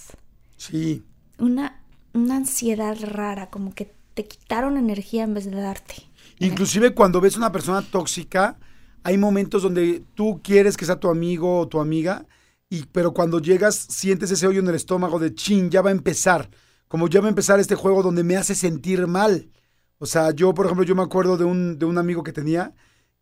[0.58, 1.04] Sí.
[1.38, 1.82] una,
[2.14, 5.96] una ansiedad rara, como que te quitaron energía en vez de darte.
[6.40, 8.58] Inclusive cuando ves una persona tóxica,
[9.04, 12.26] hay momentos donde tú quieres que sea tu amigo o tu amiga,
[12.70, 15.94] y, pero cuando llegas sientes ese hoyo en el estómago de chin, ya va a
[15.94, 16.50] empezar.
[16.88, 19.50] Como ya va a empezar este juego donde me hace sentir mal.
[19.98, 22.74] O sea, yo, por ejemplo, yo me acuerdo de un, de un amigo que tenía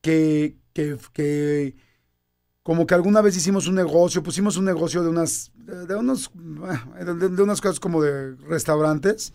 [0.01, 1.75] que, que, que
[2.63, 7.29] como que alguna vez hicimos un negocio, pusimos un negocio de unas, de unos, de,
[7.29, 9.33] de unas cosas como de restaurantes,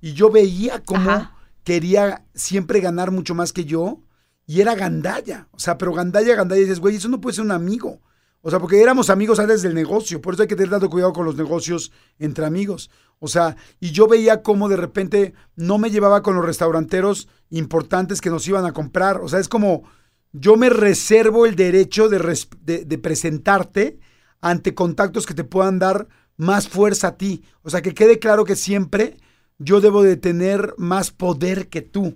[0.00, 1.36] y yo veía cómo Ajá.
[1.64, 4.02] quería siempre ganar mucho más que yo,
[4.46, 7.44] y era gandalla, o sea, pero gandalla, gandalla, y dices, güey, eso no puede ser
[7.44, 8.00] un amigo.
[8.46, 11.12] O sea, porque éramos amigos antes del negocio, por eso hay que tener tanto cuidado
[11.12, 11.90] con los negocios
[12.20, 12.90] entre amigos.
[13.18, 18.20] O sea, y yo veía cómo de repente no me llevaba con los restauranteros importantes
[18.20, 19.20] que nos iban a comprar.
[19.20, 19.82] O sea, es como,
[20.32, 23.98] yo me reservo el derecho de, res- de- de presentarte
[24.40, 27.42] ante contactos que te puedan dar más fuerza a ti.
[27.62, 29.16] O sea, que quede claro que siempre
[29.58, 32.14] yo debo de tener más poder que tú.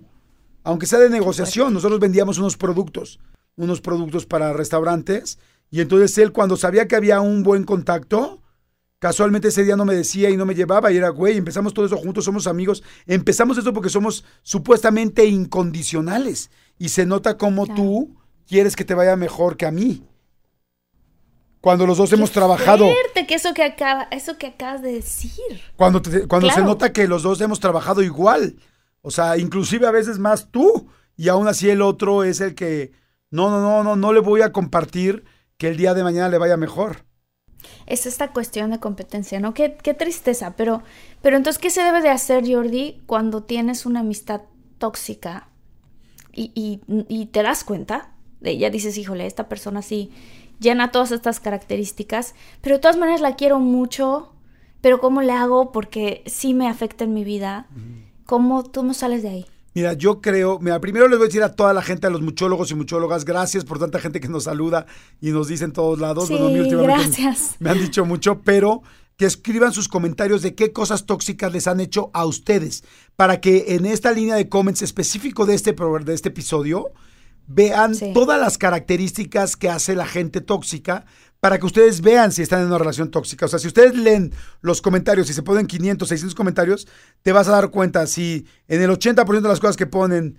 [0.63, 3.19] Aunque sea de negociación, nosotros vendíamos unos productos,
[3.57, 5.39] unos productos para restaurantes.
[5.71, 8.41] Y entonces él cuando sabía que había un buen contacto,
[8.99, 11.85] casualmente ese día no me decía y no me llevaba y era, güey, empezamos todo
[11.85, 12.83] eso juntos, somos amigos.
[13.07, 16.51] Empezamos esto porque somos supuestamente incondicionales.
[16.77, 17.81] Y se nota como Claro.
[17.81, 18.15] tú
[18.47, 20.03] quieres que te vaya mejor que a mí.
[21.61, 22.85] Cuando los dos Qué hemos trabajado.
[22.91, 25.31] fuerte que eso que acaba, eso que acabas de decir.
[25.75, 28.55] Cuando, te- cuando se nota que los dos hemos trabajado igual.
[29.03, 30.87] O sea, inclusive a veces más tú.
[31.15, 32.91] Y aún así el otro es el que,
[33.29, 35.23] no, no, no, no, no le voy a compartir
[35.61, 37.05] que el día de mañana le vaya mejor.
[37.85, 39.53] Es esta cuestión de competencia, ¿no?
[39.53, 40.81] Qué, qué tristeza, pero,
[41.21, 44.41] pero entonces, ¿qué se debe de hacer, Jordi, cuando tienes una amistad
[44.79, 45.49] tóxica
[46.33, 48.09] y, y- y te das cuenta?
[48.39, 50.09] De ella dices, híjole, esta persona sí
[50.59, 54.33] llena todas estas características, pero de todas maneras la quiero mucho,
[54.81, 55.71] pero ¿cómo le hago?
[55.71, 57.67] Porque sí me afecta en mi vida.
[58.25, 59.45] ¿Cómo tú no sales de ahí?
[59.73, 62.21] Mira, yo creo, mira, primero les voy a decir a toda la gente, a los
[62.21, 64.85] muchólogos y muchólogas, gracias por tanta gente que nos saluda
[65.21, 66.27] y nos dice en todos lados.
[66.27, 67.55] Sí, Bueno, a mí últimamente gracias.
[67.59, 68.81] Me han dicho mucho, pero
[69.15, 72.83] que escriban sus comentarios de qué cosas tóxicas les han hecho a ustedes,
[73.15, 76.91] para que en esta línea de comments específico de este, de este episodio
[77.47, 78.11] vean Sí.
[78.13, 81.05] todas las características que hace la gente tóxica
[81.41, 83.47] para que ustedes vean si están en una relación tóxica.
[83.47, 84.31] O sea, si ustedes leen
[84.61, 86.87] los comentarios y se ponen 500, 600 comentarios,
[87.23, 90.37] te vas a dar cuenta si en el 80% de las cosas que ponen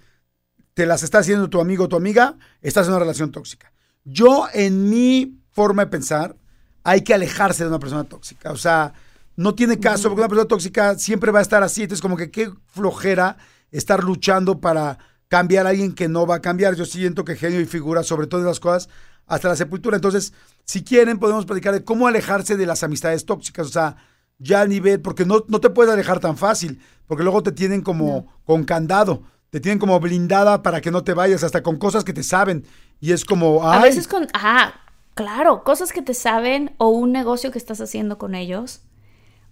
[0.74, 3.72] te las está haciendo tu amigo o tu amiga, estás en una relación tóxica.
[4.04, 6.36] Yo, en mi forma de pensar,
[6.84, 8.52] hay que alejarse de una persona tóxica.
[8.52, 8.94] O sea,
[9.34, 11.82] no tiene caso, porque una persona tóxica siempre va a estar así.
[11.82, 13.38] Entonces, como que qué flojera
[13.72, 16.76] estar luchando para cambiar a alguien que no va a cambiar.
[16.76, 18.88] Yo siento que genio y figura sobre todas las cosas
[19.26, 19.96] hasta la sepultura.
[19.96, 20.32] Entonces,
[20.64, 23.66] si quieren, podemos platicar de cómo alejarse de las amistades tóxicas.
[23.66, 23.96] O sea,
[24.38, 27.82] ya a nivel, porque no, no te puedes alejar tan fácil, porque luego te tienen
[27.82, 32.04] como con candado, te tienen como blindada para que no te vayas, hasta con cosas
[32.04, 32.64] que te saben.
[33.00, 34.74] Y es como, A veces con, ah,
[35.14, 38.82] claro, cosas que te saben o un negocio que estás haciendo con ellos.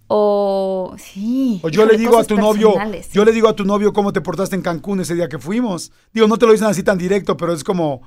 [0.07, 1.61] O sí.
[1.63, 2.73] O yo le digo a tu novio,
[3.13, 5.93] yo le digo a tu novio cómo te portaste en Cancún ese día que fuimos.
[6.13, 8.01] Digo, no te lo dicen así tan directo, pero es como,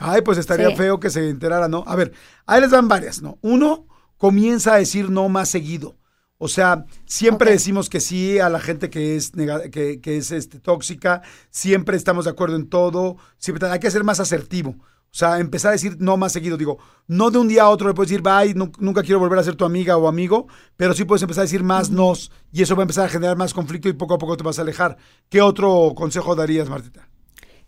[0.00, 0.76] ay, pues estaría Sí.
[0.76, 1.84] feo que se enterara, ¿no?
[1.86, 2.12] A ver,
[2.46, 3.38] ahí les dan varias, ¿no?
[3.42, 3.86] Uno,
[4.16, 5.96] comienza a decir no más seguido.
[6.38, 9.30] O sea, siempre decimos que sí a la gente que es,
[9.70, 11.20] que, que es este, tóxica,
[11.50, 14.70] siempre estamos de acuerdo en todo, siempre hay que ser más asertivo.
[15.12, 16.56] O sea, empezar a decir no más seguido.
[16.56, 16.78] Digo,
[17.08, 19.42] no de un día a otro le puedes decir, bye, nu- nunca quiero volver a
[19.42, 20.46] ser tu amiga o amigo,
[20.76, 23.36] pero sí puedes empezar a decir más nos y eso va a empezar a generar
[23.36, 24.96] más conflicto y poco a poco te vas a alejar.
[25.28, 27.08] ¿Qué otro consejo darías, Martita?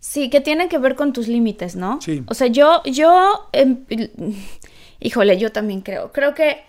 [0.03, 2.01] Sí, que tiene que ver con tus límites, ¿no?
[2.01, 2.25] Sí.
[2.27, 3.85] O sea, yo, yo, em,
[4.99, 6.11] híjole, yo también creo.
[6.11, 6.61] Creo que,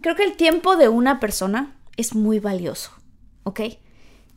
[0.00, 2.90] creo que el tiempo de una persona es muy valioso,
[3.44, 3.60] ¿ok?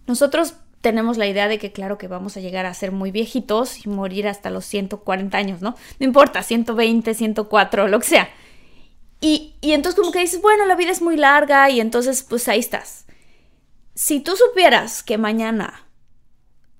[0.05, 3.83] Nosotros tenemos la idea de que claro que vamos a llegar a ser muy viejitos
[3.83, 5.75] y morir hasta los 140 años, ¿no?
[5.99, 8.29] No importa, 120, 104, lo que sea.
[9.21, 12.47] Y, y entonces como que dices, bueno, la vida es muy larga y entonces pues
[12.47, 13.07] ahí estás.
[13.95, 15.84] Si tú supieras que mañana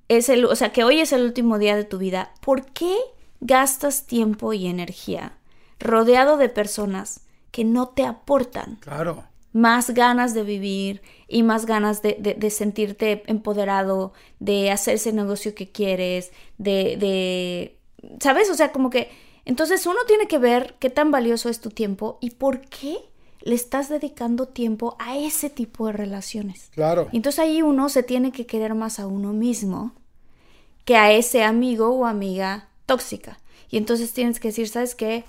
[0.10, 2.96] es el, o sea, que hoy es el último día de tu vida, ¿por qué
[3.42, 5.38] gastas tiempo y energía
[5.80, 9.24] rodeado de personas que no te aportan Claro.
[9.54, 15.14] más ganas de vivir y más ganas de, de- de sentirte empoderado, de hacer ese
[15.14, 17.78] negocio que quieres, de, de,
[18.20, 18.50] ¿sabes?
[18.50, 19.10] O sea, como que,
[19.46, 22.98] entonces uno tiene que ver qué tan valioso es tu tiempo y por qué
[23.46, 26.70] le estás dedicando tiempo a ese tipo de relaciones.
[26.74, 27.08] Claro.
[27.12, 29.94] Y entonces ahí uno se tiene que querer más a uno mismo
[30.84, 33.40] que a ese amigo o amiga tóxica.
[33.70, 35.26] Y entonces tienes que decir, ¿sabes qué?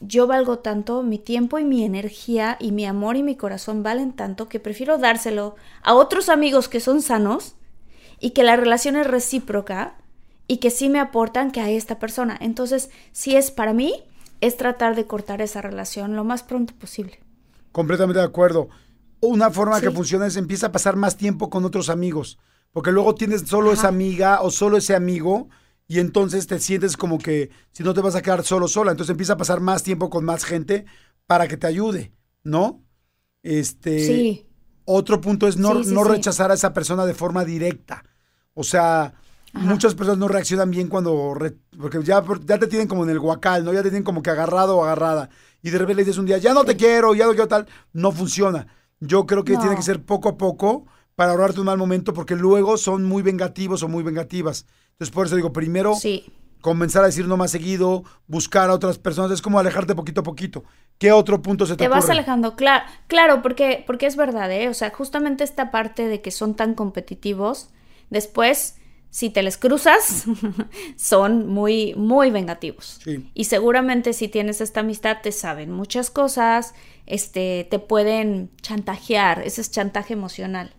[0.00, 4.12] Yo valgo tanto, mi tiempo y mi energía y mi amor y mi corazón valen
[4.12, 7.56] tanto que prefiero dárselo a otros amigos que son sanos
[8.20, 9.96] y que la relación es recíproca
[10.46, 12.38] y que sí me aportan que a esta persona.
[12.40, 14.02] Entonces, si es para mí,
[14.40, 17.20] es tratar de cortar esa relación lo más pronto posible.
[17.72, 18.68] Completamente de acuerdo.
[19.20, 22.38] Una forma que funciona es empieza a pasar más tiempo con otros amigos,
[22.72, 25.48] porque luego tienes solo esa amiga o solo ese amigo
[25.88, 29.10] y entonces te sientes como que si no te vas a quedar solo sola, entonces
[29.10, 30.84] empieza a pasar más tiempo con más gente
[31.26, 32.12] para que te ayude,
[32.44, 32.84] ¿no?
[33.42, 34.46] Este Sí.
[34.84, 38.04] otro punto es no, Sí, sí, no rechazar a esa persona de forma directa.
[38.54, 39.14] O sea,
[39.54, 43.18] muchas personas no reaccionan bien cuando, re- porque ya, ya te tienen como en el
[43.20, 43.72] guacal, ¿no?
[43.72, 45.30] Ya te tienen como que agarrado o agarrada.
[45.62, 47.66] Y de repente le dices un día, ya no te quiero, ya no quiero tal.
[47.92, 48.66] No funciona.
[49.00, 49.60] Yo creo que No.
[49.60, 53.22] tiene que ser poco a poco para ahorrarte un mal momento, porque luego son muy
[53.22, 54.66] vengativos o muy vengativas.
[54.92, 56.24] Entonces, por eso digo, primero Sí.
[56.60, 60.24] comenzar a decir no más seguido, buscar a otras personas, es como alejarte poquito a
[60.24, 60.64] poquito.
[60.98, 62.14] ¿Qué otro punto se te, Te vas ocurre?
[62.18, 64.68] alejando, claro, claro, porque, porque es verdad, ¿eh?
[64.68, 67.70] O sea, justamente esta parte de que son tan competitivos,
[68.10, 68.76] después,
[69.10, 70.24] si te les cruzas,
[70.96, 73.00] son muy, muy vengativos.
[73.04, 73.30] Sí.
[73.34, 76.74] Y seguramente si tienes esta amistad, te saben muchas cosas,
[77.06, 80.74] este, te pueden chantajear, ese es chantaje emocional.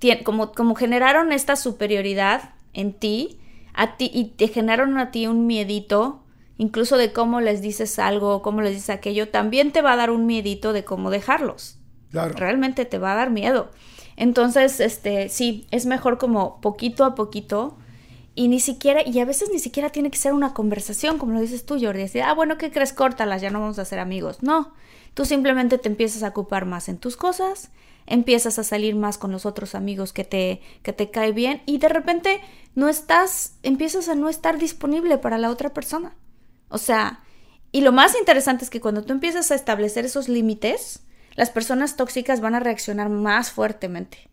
[0.00, 3.38] Tien- como, como generaron esta superioridad en ti,
[3.72, 6.22] a ti, y te generaron a ti un miedito,
[6.58, 10.10] incluso de cómo les dices algo, cómo les dices aquello, también te va a dar
[10.10, 11.78] un miedito de cómo dejarlos.
[12.10, 12.34] Claro.
[12.36, 13.70] Realmente te va a dar miedo.
[14.16, 17.76] Entonces, este, sí, es mejor como poquito a poquito
[18.34, 21.40] y ni siquiera, y a veces ni siquiera tiene que ser una conversación, como lo
[21.40, 22.92] dices tú, Jordi, decir, ah, bueno, ¿qué crees?
[22.92, 24.42] Córtalas, ya no vamos a ser amigos.
[24.42, 24.72] No,
[25.14, 27.70] tú simplemente te empiezas a ocupar más en tus cosas,
[28.06, 31.78] empiezas a salir más con los otros amigos que te, que te cae bien y
[31.78, 32.40] de repente
[32.74, 36.14] no estás, empiezas a no estar disponible para la otra persona.
[36.68, 37.20] O sea,
[37.70, 41.04] y lo más interesante es que cuando tú empiezas a establecer esos límites,
[41.34, 44.28] las personas tóxicas van a reaccionar más fuertemente.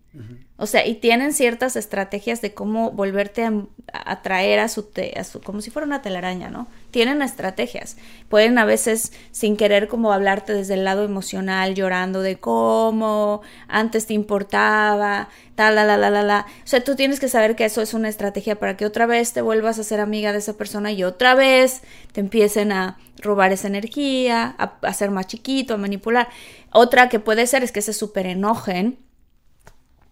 [0.57, 5.24] O sea, y tienen ciertas estrategias de cómo volverte a atraer a su, te, a
[5.24, 6.68] su, como si fuera una telaraña, ¿no?
[6.91, 7.95] Tienen estrategias.
[8.28, 14.05] Pueden a veces, sin querer, como hablarte desde el lado emocional, llorando de cómo antes
[14.05, 16.45] te importaba, tal, la, la, la, la, la.
[16.64, 19.32] O sea, tú tienes que saber que eso es una estrategia para que otra vez
[19.32, 23.53] te vuelvas a ser amiga de esa persona y otra vez te empiecen a robar
[23.53, 26.28] esa energía, a, a ser más chiquito, a manipular.
[26.74, 28.99] Otra que puede ser es que se súper enojen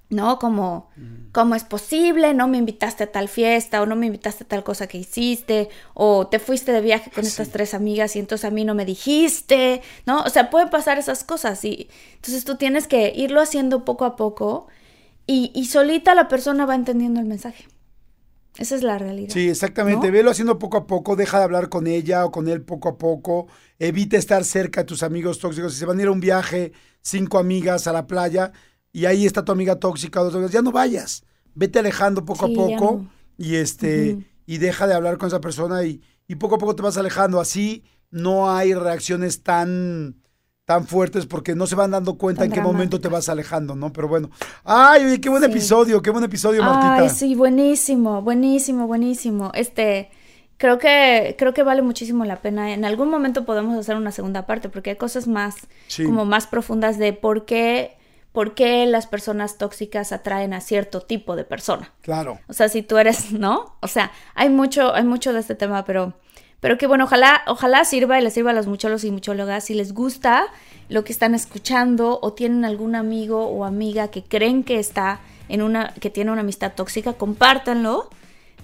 [0.10, 0.40] ¿no?
[0.40, 0.90] Como,
[1.32, 2.34] ¿cómo es posible?
[2.34, 5.70] No me invitaste a tal fiesta o no me invitaste a tal cosa que hiciste
[5.94, 8.86] o te fuiste de viaje con estas tres amigas y entonces a mí no me
[8.86, 10.22] dijiste, ¿no?
[10.24, 14.16] O sea, pueden pasar esas cosas y entonces tú tienes que irlo haciendo poco a
[14.16, 14.68] poco
[15.28, 17.68] y, y solita la persona va entendiendo el mensaje.
[18.58, 19.32] Esa es la realidad.
[19.32, 20.08] Sí, exactamente.
[20.08, 20.14] ¿no?
[20.14, 22.98] Velo haciendo poco a poco, deja de hablar con ella o con él poco a
[22.98, 23.48] poco,
[23.78, 25.74] evita estar cerca de tus amigos tóxicos.
[25.74, 28.52] Si se van a ir a un viaje, cinco amigas a la playa,
[28.92, 31.24] y ahí está tu amiga tóxica, ya no vayas,
[31.56, 33.10] vete alejando poco Sí, a poco no.
[33.38, 36.82] y este y deja de hablar con esa persona y, y poco a poco te
[36.82, 37.40] vas alejando.
[37.40, 40.16] Así no hay reacciones tan
[40.66, 43.76] tan fuertes porque no se van dando cuenta Tan en qué momento te vas alejando,
[43.76, 43.92] ¿no?
[43.94, 44.30] Pero bueno.
[44.64, 46.96] Ay, oye, qué buen episodio, qué buen episodio, Martita.
[46.98, 49.52] Ay, sí, buenísimo, buenísimo, buenísimo.
[49.56, 50.10] Este,
[50.58, 52.72] creo que, creo que vale muchísimo la pena.
[52.74, 55.56] En algún momento podemos hacer una segunda parte, porque hay cosas más,
[55.88, 56.04] Sí.
[56.06, 57.98] como más profundas de por qué,
[58.32, 61.92] por qué las personas tóxicas atraen a cierto tipo de persona.
[62.02, 62.40] Claro.
[62.48, 63.76] O sea, si tú eres, ¿no?
[63.82, 66.14] O sea, hay mucho, hay mucho de este tema, pero,
[66.60, 69.66] pero que bueno, ojalá, ojalá sirva y les sirva a los muchólogos y muchólogas.
[69.66, 70.48] Si les gusta
[70.90, 75.62] lo que están escuchando o tienen algún amigo o amiga que creen que está en
[75.62, 78.10] una, que tiene una amistad tóxica, compártanlo,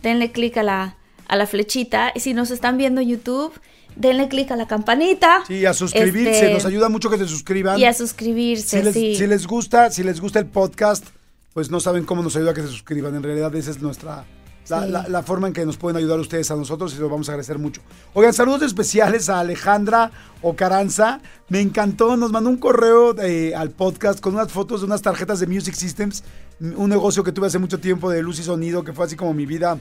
[0.04, 0.96] denle clic a la,
[1.28, 2.12] a la flechita.
[2.14, 3.54] Y si nos están viendo en YouTube,
[3.96, 5.44] denle clic a la campanita.
[5.48, 7.80] Sí, a suscribirse, Este, nos ayuda mucho que se suscriban.
[7.80, 9.16] Y a suscribirse, Si les, sí.
[9.16, 11.06] si les gusta, si les gusta el podcast,
[11.54, 13.16] pues no saben cómo nos ayuda a que se suscriban.
[13.16, 14.26] En realidad esa es nuestra
[14.70, 14.92] la, Sí.
[14.92, 17.34] la- la forma en que nos pueden ayudar ustedes a nosotros y lo vamos a
[17.34, 17.82] agradecer mucho.
[18.14, 20.12] Oigan, saludos especiales a Alejandra
[20.42, 21.20] Ocaranza.
[21.50, 23.16] Me encantó, nos mandó un correo
[23.56, 26.24] al podcast con unas fotos de unas tarjetas de Music Systems,
[26.60, 29.34] un negocio que tuve hace mucho tiempo de luz y sonido, que fue así como
[29.34, 29.78] mi vida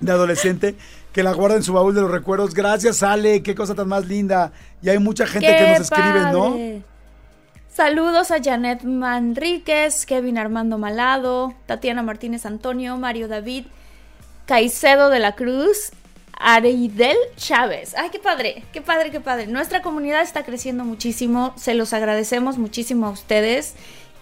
[0.00, 0.74] de adolescente,
[1.12, 2.52] que la guarda en su baúl de los recuerdos.
[2.54, 4.52] Gracias, Ale, qué cosa tan más linda.
[4.82, 6.56] Y hay mucha gente que ¡Qué nos escribe, ¿no?
[7.72, 13.64] Saludos a Janet Manríquez, Kevin Armando Malado, Tatiana Martínez Antonio, Mario David,
[14.46, 15.90] Caicedo de la Cruz,
[16.38, 17.94] Areidel Chávez.
[17.96, 19.46] Ay, qué padre, qué padre, qué padre.
[19.46, 23.74] Nuestra comunidad está creciendo muchísimo, se los agradecemos muchísimo a ustedes.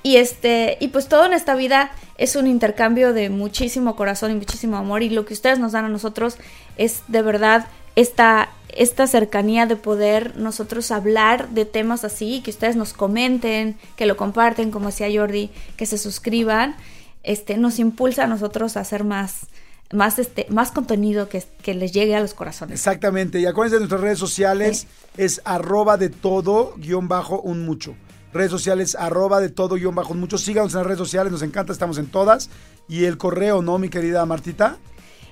[0.05, 4.35] Y este, y pues todo en esta vida es un intercambio de muchísimo corazón y
[4.35, 5.03] muchísimo amor.
[5.03, 6.39] Y lo que ustedes nos dan a nosotros
[6.77, 12.77] es de verdad esta, esta cercanía de poder nosotros hablar de temas así, que ustedes
[12.77, 16.77] nos comenten, que lo comparten, como decía Jordi, que se suscriban,
[17.23, 19.47] este, nos impulsa a nosotros a hacer más,
[19.93, 22.75] más, este, más contenido que, que les llegue a los corazones.
[22.75, 23.41] Exactamente.
[23.41, 24.87] Y acuérdense de nuestras redes sociales.
[25.17, 27.95] Es arroba de todo guion bajo un mucho.
[28.33, 30.39] Redes sociales arroba de todo guion bajo un mucho.
[30.39, 31.33] Síganos en las redes sociales.
[31.33, 31.73] Nos encanta.
[31.73, 32.51] Estamos en todas.
[32.89, 34.79] Y el correo, ¿no, mi querida Martita?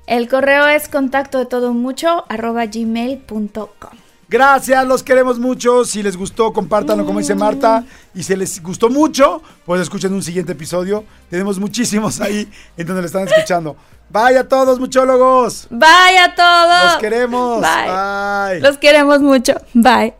[0.06, 4.09] El correo es contacto de todo mucho arroba gmail.com.
[4.30, 5.84] Gracias, los queremos mucho.
[5.84, 7.84] Si les gustó, compártanlo como dice Marta.
[8.14, 11.04] Y si les gustó mucho, pues escuchen un siguiente episodio.
[11.28, 13.76] Tenemos muchísimos ahí en donde lo están escuchando.
[14.08, 15.66] Bye a todos, muchólogos.
[15.68, 16.92] Bye a todos.
[16.92, 17.60] Los queremos.
[17.60, 18.52] Bye.
[18.52, 18.60] Bye.
[18.60, 19.54] Los queremos mucho.
[19.74, 20.19] Bye.